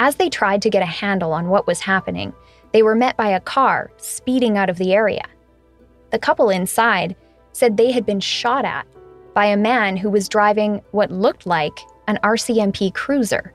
As 0.00 0.16
they 0.16 0.30
tried 0.30 0.62
to 0.62 0.70
get 0.70 0.82
a 0.82 0.96
handle 1.00 1.32
on 1.32 1.48
what 1.48 1.68
was 1.68 1.80
happening, 1.80 2.32
they 2.72 2.82
were 2.82 2.94
met 2.94 3.16
by 3.16 3.28
a 3.28 3.40
car 3.40 3.90
speeding 3.96 4.56
out 4.56 4.70
of 4.70 4.78
the 4.78 4.94
area. 4.94 5.24
The 6.10 6.18
couple 6.18 6.50
inside 6.50 7.16
said 7.52 7.76
they 7.76 7.90
had 7.90 8.06
been 8.06 8.20
shot 8.20 8.64
at 8.64 8.86
by 9.34 9.46
a 9.46 9.56
man 9.56 9.96
who 9.96 10.10
was 10.10 10.28
driving 10.28 10.82
what 10.90 11.10
looked 11.10 11.46
like 11.46 11.78
an 12.06 12.18
RCMP 12.22 12.92
cruiser. 12.94 13.54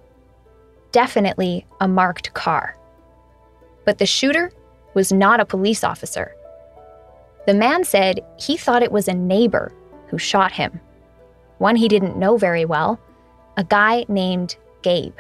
Definitely 0.91 1.65
a 1.82 1.88
marked 1.88 2.34
car. 2.34 2.78
But 3.86 3.97
the 3.97 4.06
shooter 4.06 4.51
was 4.93 5.12
not 5.12 5.39
a 5.39 5.45
police 5.45 5.84
officer. 5.84 6.36
The 7.45 7.54
man 7.54 7.84
said 7.84 8.21
he 8.39 8.58
thought 8.58 8.84
it 8.84 8.91
was 8.91 9.08
a 9.08 9.13
neighbor 9.13 9.71
who 10.08 10.17
shot 10.17 10.51
him. 10.51 10.80
One 11.58 11.75
he 11.75 11.88
didn't 11.88 12.17
know 12.17 12.38
very 12.38 12.65
well, 12.65 12.99
a 13.58 13.63
guy 13.63 14.06
named 14.08 14.56
Gabe. 14.82 15.17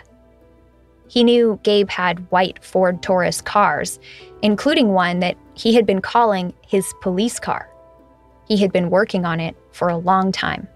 He 1.07 1.23
knew 1.23 1.59
Gabe 1.63 1.89
had 1.89 2.29
white 2.31 2.63
Ford 2.63 3.01
Taurus 3.01 3.41
cars, 3.41 3.99
including 4.41 4.89
one 4.89 5.19
that 5.19 5.37
he 5.53 5.75
had 5.75 5.85
been 5.85 6.01
calling 6.01 6.53
his 6.65 6.93
police 7.01 7.39
car. 7.39 7.69
He 8.47 8.57
had 8.57 8.71
been 8.71 8.89
working 8.89 9.25
on 9.25 9.39
it 9.39 9.55
for 9.71 9.89
a 9.89 9.97
long 9.97 10.31
time. 10.31 10.67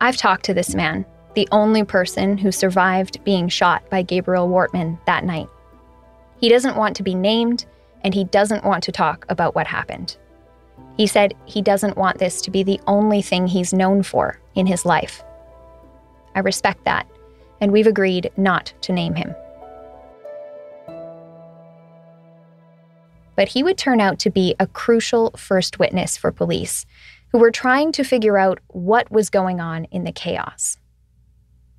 I've 0.00 0.16
talked 0.16 0.44
to 0.46 0.54
this 0.54 0.74
man, 0.74 1.04
the 1.34 1.48
only 1.50 1.84
person 1.84 2.38
who 2.38 2.52
survived 2.52 3.22
being 3.24 3.48
shot 3.48 3.88
by 3.90 4.02
Gabriel 4.02 4.48
Wortman 4.48 4.98
that 5.06 5.24
night. 5.24 5.48
He 6.40 6.48
doesn't 6.48 6.76
want 6.76 6.96
to 6.96 7.02
be 7.02 7.14
named, 7.14 7.66
and 8.04 8.14
he 8.14 8.24
doesn't 8.24 8.64
want 8.64 8.84
to 8.84 8.92
talk 8.92 9.26
about 9.28 9.54
what 9.54 9.66
happened. 9.66 10.16
He 10.96 11.06
said 11.06 11.34
he 11.46 11.62
doesn't 11.62 11.96
want 11.96 12.18
this 12.18 12.40
to 12.42 12.50
be 12.50 12.62
the 12.62 12.80
only 12.86 13.22
thing 13.22 13.46
he's 13.46 13.72
known 13.72 14.02
for 14.02 14.40
in 14.54 14.66
his 14.66 14.84
life. 14.84 15.22
I 16.34 16.40
respect 16.40 16.84
that, 16.84 17.06
and 17.60 17.72
we've 17.72 17.86
agreed 17.86 18.30
not 18.36 18.72
to 18.82 18.92
name 18.92 19.14
him. 19.14 19.34
But 23.36 23.48
he 23.48 23.62
would 23.62 23.78
turn 23.78 24.00
out 24.00 24.18
to 24.20 24.30
be 24.30 24.56
a 24.58 24.66
crucial 24.66 25.30
first 25.36 25.78
witness 25.78 26.16
for 26.16 26.32
police, 26.32 26.84
who 27.30 27.38
were 27.38 27.50
trying 27.50 27.92
to 27.92 28.02
figure 28.02 28.38
out 28.38 28.58
what 28.68 29.10
was 29.12 29.30
going 29.30 29.60
on 29.60 29.84
in 29.86 30.04
the 30.04 30.12
chaos. 30.12 30.78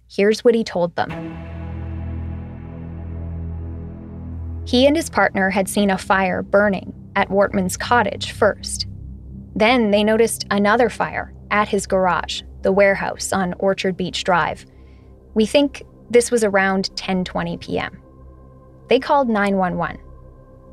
Here's 0.09 0.43
what 0.43 0.55
he 0.55 0.63
told 0.63 0.95
them. 0.95 1.09
He 4.65 4.85
and 4.85 4.95
his 4.95 5.09
partner 5.09 5.49
had 5.49 5.67
seen 5.67 5.89
a 5.89 5.97
fire 5.97 6.43
burning 6.43 6.93
at 7.15 7.29
Wortman's 7.29 7.75
cottage 7.75 8.31
first. 8.31 8.85
Then 9.55 9.91
they 9.91 10.03
noticed 10.03 10.45
another 10.51 10.89
fire 10.89 11.33
at 11.51 11.67
his 11.67 11.87
garage, 11.87 12.43
the 12.61 12.71
warehouse 12.71 13.33
on 13.33 13.55
Orchard 13.59 13.97
Beach 13.97 14.23
Drive. 14.23 14.65
We 15.33 15.45
think 15.45 15.83
this 16.09 16.31
was 16.31 16.43
around 16.43 16.89
10:20 16.95 17.59
p.m. 17.59 18.01
They 18.87 18.99
called 18.99 19.29
911. 19.29 19.99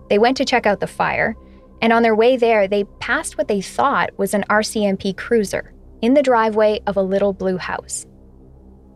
They 0.08 0.18
went 0.18 0.36
to 0.38 0.44
check 0.44 0.66
out 0.66 0.80
the 0.80 0.86
fire, 0.86 1.36
and 1.82 1.92
on 1.92 2.02
their 2.02 2.14
way 2.14 2.36
there, 2.36 2.66
they 2.66 2.84
passed 3.00 3.36
what 3.36 3.48
they 3.48 3.60
thought 3.60 4.16
was 4.18 4.34
an 4.34 4.44
RCMP 4.48 5.16
cruiser 5.16 5.72
in 6.00 6.14
the 6.14 6.22
driveway 6.22 6.80
of 6.86 6.96
a 6.96 7.02
little 7.02 7.32
blue 7.32 7.58
house. 7.58 8.06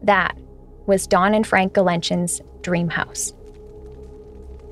That 0.03 0.37
was 0.87 1.07
Dawn 1.07 1.35
and 1.35 1.47
Frank 1.47 1.75
Gulenchyn's 1.75 2.41
dream 2.63 2.89
house. 2.89 3.33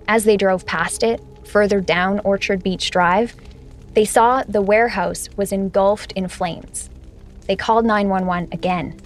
As 0.07 0.25
they 0.25 0.37
drove 0.37 0.65
past 0.65 1.03
it, 1.03 1.21
further 1.45 1.81
down 1.81 2.21
Orchard 2.21 2.63
Beach 2.63 2.91
Drive, 2.91 3.35
they 3.95 4.05
saw 4.05 4.43
the 4.49 4.63
warehouse 4.63 5.29
was 5.37 5.53
engulfed 5.53 6.13
in 6.13 6.29
flames. 6.29 6.89
They 7.47 7.57
called 7.57 7.85
911 7.85 8.51
again. 8.53 8.99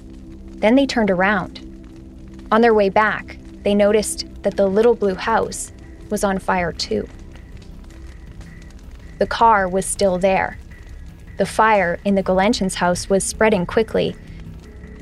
Then 0.58 0.74
they 0.74 0.86
turned 0.86 1.10
around. 1.10 1.61
On 2.52 2.60
their 2.60 2.74
way 2.74 2.90
back, 2.90 3.38
they 3.62 3.74
noticed 3.74 4.26
that 4.42 4.58
the 4.58 4.66
little 4.66 4.94
blue 4.94 5.14
house 5.14 5.72
was 6.10 6.22
on 6.22 6.38
fire 6.38 6.70
too. 6.70 7.08
The 9.18 9.26
car 9.26 9.66
was 9.66 9.86
still 9.86 10.18
there. 10.18 10.58
The 11.38 11.46
fire 11.46 11.98
in 12.04 12.14
the 12.14 12.22
Gulenchyns' 12.22 12.74
house 12.74 13.08
was 13.08 13.24
spreading 13.24 13.64
quickly. 13.64 14.14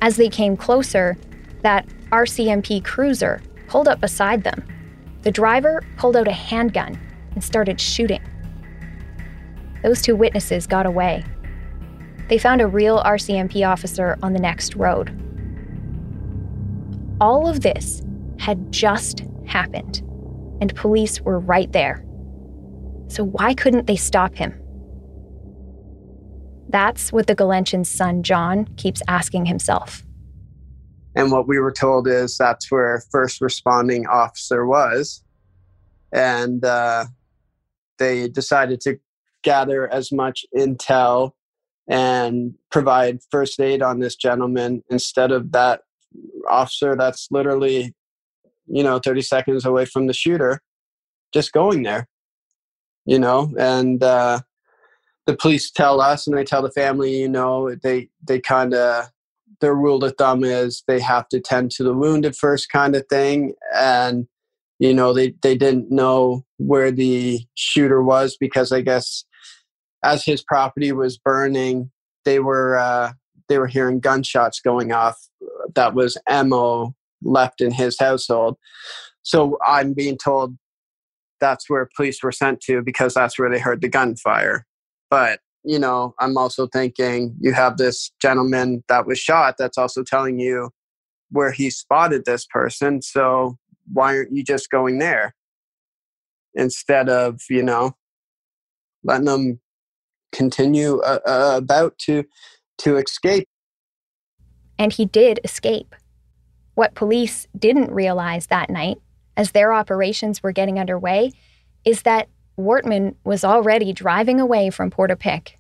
As 0.01 0.15
they 0.15 0.29
came 0.29 0.57
closer, 0.57 1.19
that 1.63 1.87
RCMP 2.13 2.85
cruiser 2.85 3.43
pulled 3.67 3.89
up 3.89 4.01
beside 4.01 4.45
them. 4.45 4.65
The 5.23 5.33
driver 5.33 5.83
pulled 5.97 6.17
out 6.17 6.29
a 6.29 6.33
handgun 6.33 7.01
and 7.33 7.43
started 7.43 7.81
shooting. 7.81 8.23
Those 9.83 10.03
two 10.03 10.15
witnesses 10.15 10.69
got 10.69 10.87
away. 10.87 11.25
They 12.29 12.39
found 12.39 12.61
a 12.61 12.69
real 12.69 13.03
RCMP 13.03 13.69
officer 13.69 14.17
on 14.23 14.35
the 14.35 14.39
next 14.39 14.77
road. 14.77 15.20
All 17.21 17.47
of 17.47 17.61
this 17.61 18.03
had 18.39 18.73
just 18.73 19.25
happened, 19.45 19.99
and 20.61 20.75
police 20.75 21.21
were 21.21 21.39
right 21.39 21.71
there. 21.73 22.05
So, 23.09 23.25
why 23.25 23.55
couldn't 23.55 23.87
they 23.87 23.97
stop 23.97 24.35
him? 24.35 24.55
That's 26.69 27.13
what 27.13 27.27
the 27.27 27.35
Gulenchyn's 27.35 27.91
son, 27.91 28.23
John, 28.23 28.67
keeps 28.77 29.03
asking 29.09 29.47
himself. 29.47 30.05
And 31.17 31.33
what 31.33 31.49
we 31.49 31.59
were 31.59 31.73
told 31.73 32.07
is 32.07 32.39
that's 32.39 32.71
where 32.71 33.03
first 33.11 33.41
responding 33.41 34.07
officer 34.07 34.65
was. 34.65 35.25
And 36.13 36.65
uh, 36.65 37.07
they 37.99 38.29
decided 38.29 38.81
to 38.83 38.99
gather 39.43 39.93
as 39.93 40.13
much 40.13 40.45
intel 40.57 41.33
and 41.89 42.55
provide 42.71 43.19
first 43.31 43.61
aid 43.61 43.83
on 43.83 43.99
this 43.99 44.15
gentleman 44.15 44.85
instead 44.91 45.33
of 45.33 45.51
that 45.53 45.83
officer 46.49 46.97
that's 46.97 47.29
literally, 47.31 47.95
you 48.67 48.83
know, 48.83 48.99
30 48.99 49.23
seconds 49.23 49.65
away 49.65 49.85
from 49.85 50.07
the 50.07 50.13
shooter, 50.13 50.61
just 51.33 51.53
going 51.53 51.83
there, 51.83 52.09
you 53.05 53.19
know, 53.19 53.53
and 53.59 54.03
uh, 54.03 54.41
the 55.27 55.37
police 55.37 55.71
tell 55.71 56.01
us 56.01 56.27
and 56.27 56.37
they 56.37 56.45
tell 56.45 56.63
the 56.63 56.71
family, 56.71 57.21
you 57.21 57.29
know, 57.29 57.75
they, 57.83 58.09
they 58.27 58.41
kind 58.41 58.75
of, 58.75 59.07
their 59.61 59.75
rule 59.75 60.03
of 60.03 60.15
thumb 60.17 60.43
is 60.43 60.83
they 60.87 61.01
have 61.01 61.29
to 61.29 61.39
tend 61.39 61.71
to 61.71 61.83
the 61.83 61.93
wounded 61.93 62.35
first 62.35 62.71
kind 62.71 62.97
of 62.97 63.07
thing. 63.09 63.53
And, 63.75 64.27
you 64.79 64.95
know, 64.95 65.13
they, 65.13 65.35
they 65.43 65.55
didn't 65.55 65.91
know 65.91 66.47
where 66.57 66.91
the 66.91 67.41
shooter 67.55 68.03
was 68.03 68.39
because 68.41 68.73
I 68.73 68.81
guess 68.81 69.25
as 70.03 70.25
his 70.25 70.43
property 70.43 70.93
was 70.93 71.19
burning, 71.19 71.91
they 72.25 72.39
were 72.39 72.77
uh, 72.77 73.13
they 73.49 73.59
were 73.59 73.67
hearing 73.67 74.01
gunshots 74.01 74.61
going 74.61 74.93
off. 74.93 75.19
That 75.75 75.95
was 75.95 76.17
ammo 76.29 76.95
left 77.23 77.61
in 77.61 77.71
his 77.71 77.99
household. 77.99 78.57
So 79.23 79.59
I'm 79.67 79.93
being 79.93 80.17
told 80.17 80.57
that's 81.41 81.69
where 81.69 81.89
police 81.97 82.23
were 82.23 82.33
sent 82.33 82.61
to 82.63 82.83
because 82.83 83.15
that's 83.15 83.39
where 83.39 83.51
they 83.51 83.59
heard 83.59 83.81
the 83.81 83.89
gunfire. 83.89 84.67
But 85.11 85.41
you 85.63 85.79
know, 85.79 86.15
I'm 86.19 86.39
also 86.39 86.67
thinking 86.67 87.35
you 87.39 87.53
have 87.53 87.77
this 87.77 88.11
gentleman 88.21 88.83
that 88.89 89.07
was 89.07 89.19
shot 89.19 89.57
that's 89.59 89.77
also 89.77 90.03
telling 90.03 90.39
you 90.39 90.71
where 91.31 91.53
he 91.53 91.71
spotted 91.71 92.25
this 92.25 92.47
person. 92.47 93.03
So 93.03 93.59
why 93.93 94.17
aren't 94.17 94.33
you 94.33 94.43
just 94.43 94.71
going 94.71 94.99
there 94.99 95.35
instead 96.55 97.09
of 97.09 97.41
you 97.49 97.63
know 97.63 97.95
letting 99.05 99.27
them 99.27 99.61
continue 100.33 101.01
uh, 101.01 101.21
uh, 101.27 101.55
about 101.57 101.99
to 101.99 102.25
to 102.79 102.97
escape. 102.97 103.49
And 104.81 104.95
he 104.95 105.05
did 105.05 105.39
escape. 105.45 105.95
What 106.75 106.95
police 106.95 107.47
didn't 107.57 107.93
realize 107.93 108.47
that 108.47 108.71
night, 108.71 108.97
as 109.37 109.53
their 109.53 109.75
operations 109.75 110.43
were 110.43 110.53
getting 110.53 110.79
underway, 110.79 111.33
is 111.85 112.03
that 112.03 112.29
Wortman 112.59 113.15
was 113.23 113.45
already 113.45 113.93
driving 113.93 114.41
away 114.41 114.71
from 114.71 114.91
Portapique. 114.91 115.57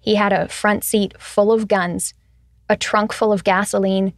He 0.00 0.16
had 0.16 0.32
a 0.32 0.48
front 0.48 0.82
seat 0.82 1.14
full 1.16 1.52
of 1.52 1.68
guns, 1.68 2.12
a 2.68 2.76
trunk 2.76 3.12
full 3.12 3.32
of 3.32 3.44
gasoline, 3.44 4.14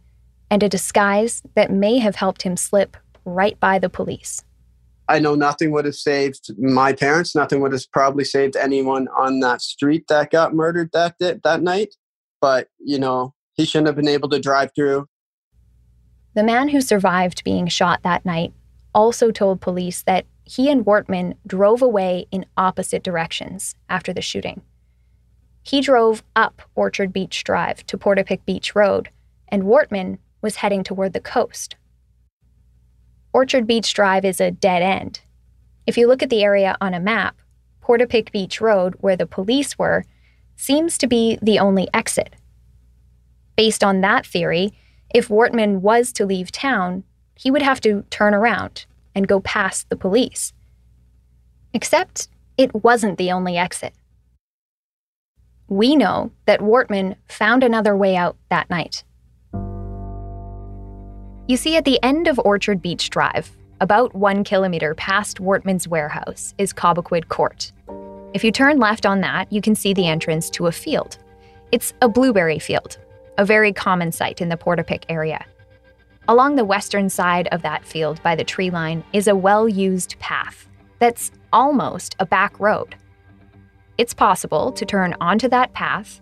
and 0.49 0.63
a 0.63 0.69
disguise 0.69 1.43
that 1.53 1.69
may 1.69 1.99
have 1.99 2.15
helped 2.15 2.41
him 2.41 2.57
slip 2.57 2.97
right 3.25 3.59
by 3.59 3.77
the 3.77 3.89
police. 3.89 4.43
I 5.07 5.19
know 5.19 5.35
nothing 5.35 5.71
would 5.73 5.85
have 5.85 5.95
saved 5.95 6.57
my 6.57 6.93
parents. 6.93 7.35
Nothing 7.35 7.61
would 7.61 7.73
have 7.73 7.91
probably 7.91 8.23
saved 8.23 8.55
anyone 8.55 9.07
on 9.15 9.41
that 9.41 9.61
street 9.61 10.05
that 10.07 10.31
got 10.31 10.55
murdered 10.55 10.89
that 10.93 11.17
that 11.19 11.61
night. 11.61 11.93
But 12.41 12.69
you 12.79 12.97
know, 12.97 13.35
he 13.53 13.65
shouldn't 13.65 13.87
have 13.87 13.95
been 13.95 14.07
able 14.07 14.29
to 14.29 14.39
drive 14.39 14.71
through. 14.75 15.07
The 16.35 16.43
man 16.43 16.69
who 16.69 16.81
survived 16.81 17.43
being 17.43 17.67
shot 17.67 18.01
that 18.03 18.25
night 18.25 18.53
also 18.93 19.31
told 19.31 19.61
police 19.61 20.01
that 20.03 20.25
he 20.43 20.69
and 20.69 20.85
Wortman 20.85 21.35
drove 21.47 21.81
away 21.81 22.25
in 22.31 22.45
opposite 22.57 23.03
directions 23.03 23.75
after 23.89 24.13
the 24.13 24.21
shooting. 24.21 24.61
He 25.61 25.79
drove 25.79 26.23
up 26.35 26.61
Orchard 26.75 27.13
Beach 27.13 27.43
Drive 27.43 27.85
to 27.87 27.97
Portapique 27.97 28.45
Beach 28.45 28.75
Road, 28.75 29.09
and 29.47 29.63
Wortman 29.63 30.17
was 30.41 30.57
heading 30.57 30.83
toward 30.83 31.13
the 31.13 31.21
coast. 31.21 31.75
Orchard 33.31 33.65
Beach 33.65 33.93
Drive 33.93 34.25
is 34.25 34.41
a 34.41 34.51
dead 34.51 34.81
end. 34.81 35.21
If 35.87 35.97
you 35.97 36.07
look 36.07 36.21
at 36.21 36.29
the 36.29 36.43
area 36.43 36.75
on 36.81 36.93
a 36.93 36.99
map, 36.99 37.37
Portapique 37.81 38.31
Beach 38.31 38.59
Road, 38.59 38.95
where 38.99 39.15
the 39.15 39.25
police 39.25 39.77
were, 39.77 40.03
seems 40.55 40.97
to 40.97 41.07
be 41.07 41.39
the 41.41 41.59
only 41.59 41.87
exit. 41.93 42.35
Based 43.55 43.83
on 43.83 44.01
that 44.01 44.25
theory, 44.25 44.73
if 45.13 45.27
Wortman 45.27 45.81
was 45.81 46.11
to 46.13 46.25
leave 46.25 46.51
town, 46.51 47.03
he 47.35 47.51
would 47.51 47.61
have 47.61 47.81
to 47.81 48.03
turn 48.09 48.33
around 48.33 48.85
and 49.15 49.27
go 49.27 49.39
past 49.39 49.89
the 49.89 49.95
police. 49.95 50.53
Except 51.73 52.27
it 52.57 52.83
wasn't 52.83 53.17
the 53.17 53.31
only 53.31 53.57
exit. 53.57 53.93
We 55.67 55.95
know 55.95 56.31
that 56.45 56.59
Wortman 56.59 57.15
found 57.27 57.63
another 57.63 57.95
way 57.95 58.15
out 58.15 58.37
that 58.49 58.69
night. 58.69 59.03
You 61.47 61.57
see, 61.57 61.75
at 61.75 61.85
the 61.85 62.01
end 62.03 62.27
of 62.27 62.39
Orchard 62.39 62.81
Beach 62.81 63.09
Drive, 63.09 63.51
about 63.81 64.15
one 64.15 64.43
kilometer 64.43 64.95
past 64.95 65.39
Wortman's 65.39 65.87
warehouse, 65.87 66.53
is 66.57 66.73
Cobequid 66.73 67.27
Court. 67.27 67.71
If 68.33 68.43
you 68.43 68.51
turn 68.51 68.79
left 68.79 69.05
on 69.05 69.21
that, 69.21 69.51
you 69.51 69.61
can 69.61 69.75
see 69.75 69.93
the 69.93 70.07
entrance 70.07 70.49
to 70.51 70.67
a 70.67 70.71
field. 70.71 71.17
It's 71.71 71.93
a 72.01 72.07
blueberry 72.07 72.59
field, 72.59 72.97
a 73.37 73.45
very 73.45 73.73
common 73.73 74.11
sight 74.11 74.41
in 74.41 74.49
the 74.49 74.57
Portapique 74.57 75.05
area. 75.09 75.45
Along 76.27 76.55
the 76.55 76.65
western 76.65 77.09
side 77.09 77.47
of 77.51 77.61
that 77.63 77.85
field 77.85 78.21
by 78.23 78.35
the 78.35 78.43
tree 78.43 78.69
line 78.69 79.03
is 79.11 79.27
a 79.27 79.35
well 79.35 79.67
used 79.67 80.17
path 80.19 80.67
that's 80.99 81.31
almost 81.51 82.15
a 82.19 82.25
back 82.25 82.57
road. 82.59 82.95
It's 83.97 84.13
possible 84.13 84.71
to 84.71 84.85
turn 84.85 85.15
onto 85.19 85.49
that 85.49 85.73
path, 85.73 86.21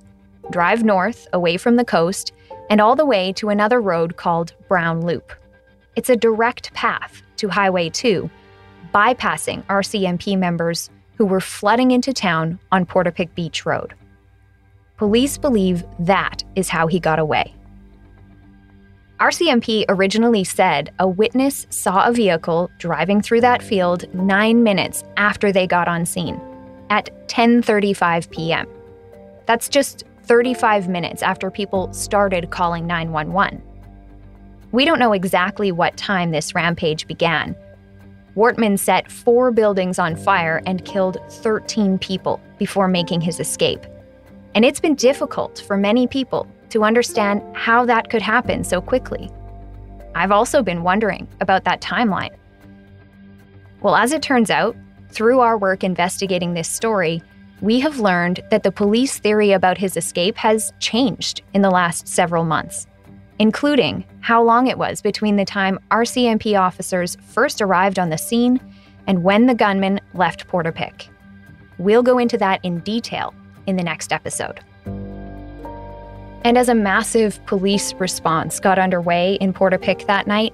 drive 0.49 0.83
north 0.83 1.27
away 1.33 1.57
from 1.57 1.75
the 1.75 1.85
coast, 1.85 2.33
and 2.69 2.81
all 2.81 2.95
the 2.95 3.05
way 3.05 3.31
to 3.33 3.49
another 3.49 3.79
road 3.79 4.17
called 4.17 4.53
Brown 4.67 5.01
Loop. 5.01 5.33
It's 5.95 6.09
a 6.09 6.15
direct 6.15 6.73
path 6.73 7.21
to 7.37 7.49
Highway 7.49 7.89
2, 7.89 8.29
bypassing 8.93 9.63
RCMP 9.65 10.37
members 10.37 10.89
who 11.15 11.25
were 11.25 11.41
flooding 11.41 11.91
into 11.91 12.13
town 12.13 12.59
on 12.71 12.85
Portapique 12.85 13.35
Beach 13.35 13.65
Road. 13.65 13.93
Police 15.01 15.35
believe 15.35 15.83
that 15.97 16.43
is 16.55 16.69
how 16.69 16.85
he 16.85 16.99
got 16.99 17.17
away. 17.17 17.55
RCMP 19.19 19.83
originally 19.89 20.43
said 20.43 20.93
a 20.99 21.07
witness 21.07 21.65
saw 21.71 22.05
a 22.07 22.11
vehicle 22.11 22.69
driving 22.77 23.19
through 23.19 23.41
that 23.41 23.63
field 23.63 24.05
9 24.13 24.61
minutes 24.61 25.03
after 25.17 25.51
they 25.51 25.65
got 25.65 25.87
on 25.87 26.05
scene 26.05 26.39
at 26.91 27.09
10:35 27.27 28.29
p.m. 28.29 28.67
That's 29.47 29.69
just 29.69 30.03
35 30.25 30.87
minutes 30.87 31.23
after 31.23 31.49
people 31.49 31.91
started 31.93 32.51
calling 32.51 32.85
911. 32.85 33.59
We 34.71 34.85
don't 34.85 34.99
know 34.99 35.13
exactly 35.13 35.71
what 35.71 35.97
time 35.97 36.29
this 36.29 36.53
rampage 36.53 37.07
began. 37.07 37.55
Wortman 38.35 38.77
set 38.77 39.11
four 39.11 39.49
buildings 39.49 39.97
on 39.97 40.15
fire 40.15 40.61
and 40.67 40.85
killed 40.85 41.17
13 41.27 41.97
people 41.97 42.39
before 42.59 42.87
making 42.87 43.21
his 43.21 43.39
escape. 43.39 43.83
And 44.53 44.65
it's 44.65 44.79
been 44.79 44.95
difficult 44.95 45.63
for 45.65 45.77
many 45.77 46.07
people 46.07 46.47
to 46.69 46.83
understand 46.83 47.41
how 47.55 47.85
that 47.85 48.09
could 48.09 48.21
happen 48.21 48.63
so 48.63 48.81
quickly. 48.81 49.29
I've 50.15 50.31
also 50.31 50.61
been 50.61 50.83
wondering 50.83 51.27
about 51.39 51.63
that 51.65 51.81
timeline. 51.81 52.35
Well, 53.81 53.95
as 53.95 54.11
it 54.11 54.21
turns 54.21 54.51
out, 54.51 54.75
through 55.09 55.39
our 55.39 55.57
work 55.57 55.83
investigating 55.83 56.53
this 56.53 56.69
story, 56.69 57.21
we 57.61 57.79
have 57.79 57.99
learned 57.99 58.41
that 58.49 58.63
the 58.63 58.71
police 58.71 59.19
theory 59.19 59.51
about 59.51 59.77
his 59.77 59.95
escape 59.95 60.35
has 60.37 60.73
changed 60.79 61.41
in 61.53 61.61
the 61.61 61.69
last 61.69 62.07
several 62.07 62.43
months, 62.43 62.87
including 63.39 64.03
how 64.19 64.43
long 64.43 64.67
it 64.67 64.77
was 64.77 65.01
between 65.01 65.35
the 65.35 65.45
time 65.45 65.79
RCMP 65.91 66.59
officers 66.59 67.17
first 67.27 67.61
arrived 67.61 67.99
on 67.99 68.09
the 68.09 68.17
scene 68.17 68.59
and 69.07 69.23
when 69.23 69.45
the 69.45 69.55
gunman 69.55 69.99
left 70.13 70.47
Portapique. 70.47 71.07
We'll 71.77 72.03
go 72.03 72.17
into 72.17 72.37
that 72.37 72.59
in 72.63 72.79
detail 72.79 73.33
in 73.67 73.75
the 73.75 73.83
next 73.83 74.11
episode. 74.11 74.59
And 76.43 76.57
as 76.57 76.69
a 76.69 76.75
massive 76.75 77.43
police 77.45 77.93
response 77.95 78.59
got 78.59 78.79
underway 78.79 79.35
in 79.35 79.53
Portapique 79.53 80.07
that 80.07 80.27
night, 80.27 80.53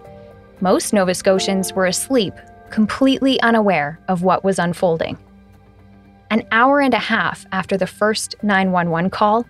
Most 0.59 0.91
Nova 0.93 1.13
Scotians 1.13 1.71
were 1.73 1.85
asleep, 1.85 2.33
completely 2.71 3.39
unaware 3.41 3.99
of 4.07 4.23
what 4.23 4.43
was 4.43 4.59
unfolding. 4.59 5.17
An 6.29 6.45
hour 6.51 6.81
and 6.81 6.93
a 6.93 6.99
half 6.99 7.45
after 7.53 7.77
the 7.77 7.87
first 7.87 8.35
911 8.43 9.11
call, 9.11 9.45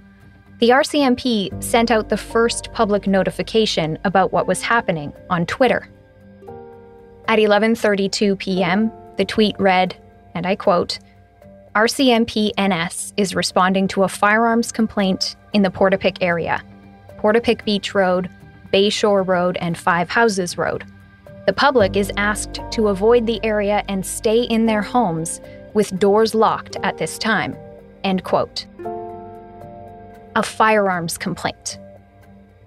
the 0.59 0.69
RCMP 0.69 1.63
sent 1.63 1.91
out 1.91 2.09
the 2.09 2.17
first 2.17 2.71
public 2.71 3.07
notification 3.07 3.97
about 4.03 4.31
what 4.31 4.47
was 4.47 4.61
happening 4.61 5.13
on 5.29 5.45
Twitter. 5.45 5.87
At 7.27 7.39
11:32 7.39 8.37
p.m., 8.37 8.91
the 9.17 9.25
tweet 9.25 9.55
read, 9.59 9.95
and 10.33 10.45
I 10.45 10.55
quote, 10.55 10.99
RCMP 11.77 12.53
NS 12.59 13.13
is 13.17 13.35
responding 13.35 13.87
to 13.89 14.01
a 14.01 14.07
firearms 14.07 14.71
complaint 14.71 15.35
in 15.53 15.61
the 15.61 15.69
Portapique 15.69 16.17
area, 16.21 16.63
Portapique 17.19 17.63
Beach 17.65 17.93
Road, 17.93 18.31
Bayshore 18.73 19.27
Road, 19.27 19.59
and 19.61 19.77
Five 19.77 20.09
Houses 20.09 20.57
Road. 20.57 20.83
The 21.45 21.53
public 21.53 21.95
is 21.95 22.11
asked 22.17 22.61
to 22.71 22.87
avoid 22.87 23.27
the 23.27 23.39
area 23.45 23.83
and 23.87 24.03
stay 24.03 24.41
in 24.41 24.65
their 24.65 24.81
homes 24.81 25.39
with 25.75 25.99
doors 25.99 26.33
locked 26.33 26.77
at 26.81 26.97
this 26.97 27.19
time. 27.19 27.55
End 28.03 28.23
quote. 28.23 28.65
A 30.35 30.41
firearms 30.41 31.15
complaint. 31.15 31.77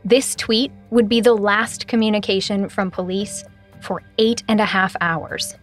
This 0.04 0.36
tweet 0.36 0.70
would 0.90 1.08
be 1.08 1.20
the 1.20 1.34
last 1.34 1.88
communication 1.88 2.68
from 2.68 2.92
police 2.92 3.42
for 3.80 4.04
eight 4.18 4.44
and 4.46 4.60
a 4.60 4.64
half 4.64 4.94
hours. 5.00 5.56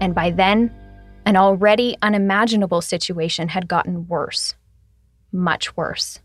And 0.00 0.14
by 0.14 0.30
then, 0.30 0.72
an 1.26 1.36
already 1.36 1.96
unimaginable 2.02 2.80
situation 2.80 3.48
had 3.48 3.68
gotten 3.68 4.06
worse. 4.08 4.54
Much 5.32 5.76
worse. 5.76 6.20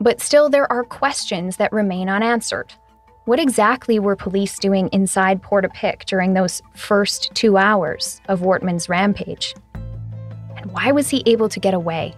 But 0.00 0.20
still, 0.20 0.48
there 0.48 0.70
are 0.72 0.84
questions 0.84 1.58
that 1.58 1.72
remain 1.72 2.08
unanswered. 2.08 2.72
What 3.26 3.38
exactly 3.38 3.98
were 3.98 4.16
police 4.16 4.58
doing 4.58 4.88
inside 4.92 5.42
Portapique 5.42 6.06
during 6.06 6.32
those 6.32 6.62
first 6.74 7.30
two 7.34 7.58
hours 7.58 8.20
of 8.28 8.40
Wortman's 8.40 8.88
rampage? 8.88 9.54
And 10.56 10.72
why 10.72 10.92
was 10.92 11.10
he 11.10 11.22
able 11.26 11.48
to 11.50 11.60
get 11.60 11.74
away? 11.74 12.14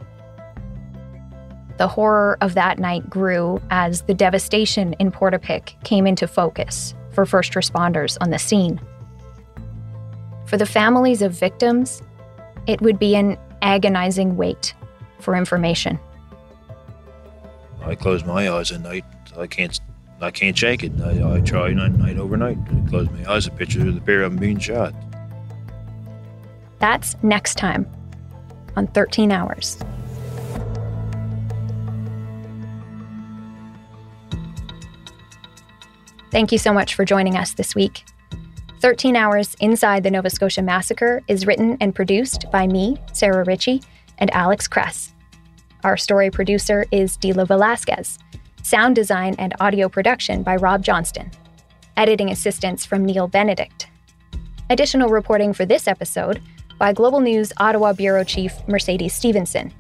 The 1.79 1.89
horror 1.89 2.39
of 2.41 2.55
that 2.55 2.79
night 2.79 3.11
grew 3.11 3.61
as 3.71 4.03
the 4.03 4.15
devastation 4.15 4.95
in 4.95 5.11
Portapique 5.11 5.83
came 5.83 6.07
into 6.07 6.29
focus 6.29 6.95
for 7.11 7.27
first 7.27 7.55
responders 7.55 8.17
on 8.21 8.31
the 8.31 8.39
scene. 8.39 8.81
For 10.53 10.59
the 10.59 10.67
families 10.67 11.23
of 11.23 11.33
victims, 11.33 12.03
it 12.67 12.83
would 12.83 12.99
be 12.99 13.17
an 13.17 13.39
agonizing 13.63 14.37
wait 14.37 14.75
for 15.19 15.35
information. 15.35 15.99
I 17.83 17.95
close 17.95 18.23
my 18.27 18.51
eyes 18.51 18.71
at 18.71 18.83
night. 18.83 19.07
I 19.35 19.47
can't 19.47 19.81
I 20.21 20.31
can't 20.31 20.57
shake 20.57 20.85
it. 20.85 20.93
I, 21.01 21.37
I 21.37 21.41
try 21.41 21.73
night, 21.73 21.93
night 21.93 22.19
overnight. 22.19 22.59
I 22.59 22.87
close 22.91 23.09
my 23.13 23.33
eyes, 23.33 23.47
a 23.47 23.51
picture 23.51 23.81
of 23.89 23.95
the 23.95 24.03
pair 24.03 24.25
of 24.25 24.33
them 24.33 24.41
being 24.41 24.59
shot. 24.59 24.93
That's 26.81 27.17
next 27.23 27.55
time 27.55 27.91
on 28.77 28.89
13 28.89 29.33
Hours. 29.33 29.79
Thank 36.31 36.53
you 36.53 36.59
so 36.59 36.75
much 36.75 36.95
for 36.95 37.07
joining 37.07 37.39
us 37.39 37.55
this 37.55 37.75
week. 37.75 38.05
13 38.83 39.15
Hours 39.15 39.55
Inside 39.61 40.03
the 40.03 40.11
Nova 40.11 40.29
Scotia 40.29 40.61
Massacre 40.61 41.23
is 41.29 41.47
written 41.47 41.77
and 41.81 41.95
produced 41.95 42.47
by 42.51 42.67
me, 42.67 42.97
Sarah 43.13 43.45
Ritchie, 43.45 43.81
and 44.19 44.29
Alex 44.35 44.67
Kress. 44.67 45.15
Our 45.85 45.97
story 45.97 46.33
producer 46.33 46.85
is 46.91 47.17
Dila 47.17 47.47
Velasquez. 47.47 48.19
Sound 48.65 48.97
design 48.97 49.37
and 49.39 49.55
audio 49.61 49.89
production 49.89 50.43
by 50.43 50.57
Rob 50.57 50.83
Johnston. 50.83 51.31
Editing 51.97 52.33
assistance 52.33 52.85
from 52.85 53.05
Neil 53.05 53.29
Benedict. 53.29 53.87
Additional 54.69 55.11
reporting 55.11 55.53
for 55.53 55.65
this 55.65 55.87
episode 55.87 56.43
by 56.77 56.93
Global 56.93 57.21
News 57.21 57.53
Ottawa 57.59 57.93
Bureau 57.93 58.25
Chief 58.25 58.53
Mercedes 58.67 59.15
Stephenson. 59.15 59.73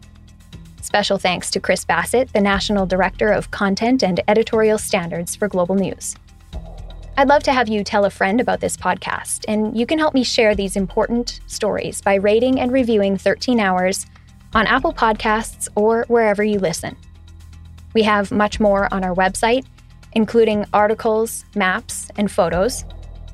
Special 0.80 1.18
thanks 1.18 1.50
to 1.50 1.58
Chris 1.58 1.84
Bassett, 1.84 2.32
the 2.32 2.40
National 2.40 2.86
Director 2.86 3.32
of 3.32 3.50
Content 3.50 4.04
and 4.04 4.20
Editorial 4.28 4.78
Standards 4.78 5.34
for 5.34 5.48
Global 5.48 5.74
News. 5.74 6.14
I'd 7.14 7.28
love 7.28 7.42
to 7.42 7.52
have 7.52 7.68
you 7.68 7.84
tell 7.84 8.06
a 8.06 8.10
friend 8.10 8.40
about 8.40 8.60
this 8.60 8.76
podcast, 8.76 9.44
and 9.46 9.76
you 9.76 9.84
can 9.84 9.98
help 9.98 10.14
me 10.14 10.24
share 10.24 10.54
these 10.54 10.76
important 10.76 11.40
stories 11.46 12.00
by 12.00 12.14
rating 12.14 12.58
and 12.58 12.72
reviewing 12.72 13.18
13 13.18 13.60
Hours 13.60 14.06
on 14.54 14.66
Apple 14.66 14.94
Podcasts 14.94 15.68
or 15.74 16.06
wherever 16.08 16.42
you 16.42 16.58
listen. 16.58 16.96
We 17.92 18.02
have 18.04 18.32
much 18.32 18.60
more 18.60 18.92
on 18.94 19.04
our 19.04 19.14
website, 19.14 19.66
including 20.12 20.64
articles, 20.72 21.44
maps, 21.54 22.10
and 22.16 22.30
photos. 22.30 22.86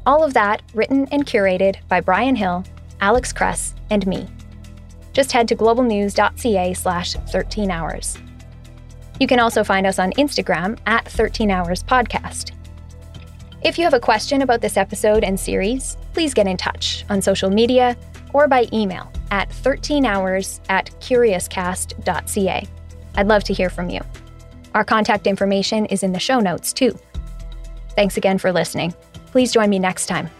All 0.06 0.24
of 0.24 0.34
that 0.34 0.60
written 0.74 1.06
and 1.12 1.24
curated 1.24 1.76
by 1.86 2.00
Brian 2.00 2.34
Hill, 2.34 2.64
Alex 3.00 3.32
Kress, 3.32 3.74
and 3.90 4.04
me. 4.08 4.26
Just 5.12 5.30
head 5.30 5.46
to 5.48 5.56
globalnews.ca 5.56 6.74
slash 6.74 7.12
13 7.12 7.70
hours. 7.70 8.18
You 9.20 9.28
can 9.28 9.38
also 9.38 9.62
find 9.62 9.86
us 9.86 10.00
on 10.00 10.12
Instagram 10.14 10.78
at 10.86 11.06
13 11.08 11.50
Hours 11.50 11.84
Podcast. 11.84 12.57
If 13.62 13.76
you 13.76 13.84
have 13.84 13.94
a 13.94 14.00
question 14.00 14.42
about 14.42 14.60
this 14.60 14.76
episode 14.76 15.24
and 15.24 15.38
series, 15.38 15.96
please 16.12 16.32
get 16.32 16.46
in 16.46 16.56
touch 16.56 17.04
on 17.10 17.20
social 17.20 17.50
media 17.50 17.96
or 18.32 18.46
by 18.46 18.68
email 18.72 19.10
at 19.32 19.50
13hours 19.50 20.60
at 20.68 20.86
curiouscast.ca. 21.00 22.66
I'd 23.16 23.26
love 23.26 23.44
to 23.44 23.52
hear 23.52 23.68
from 23.68 23.90
you. 23.90 24.00
Our 24.74 24.84
contact 24.84 25.26
information 25.26 25.86
is 25.86 26.04
in 26.04 26.12
the 26.12 26.20
show 26.20 26.38
notes, 26.38 26.72
too. 26.72 26.96
Thanks 27.96 28.16
again 28.16 28.38
for 28.38 28.52
listening. 28.52 28.94
Please 29.32 29.52
join 29.52 29.70
me 29.70 29.80
next 29.80 30.06
time. 30.06 30.30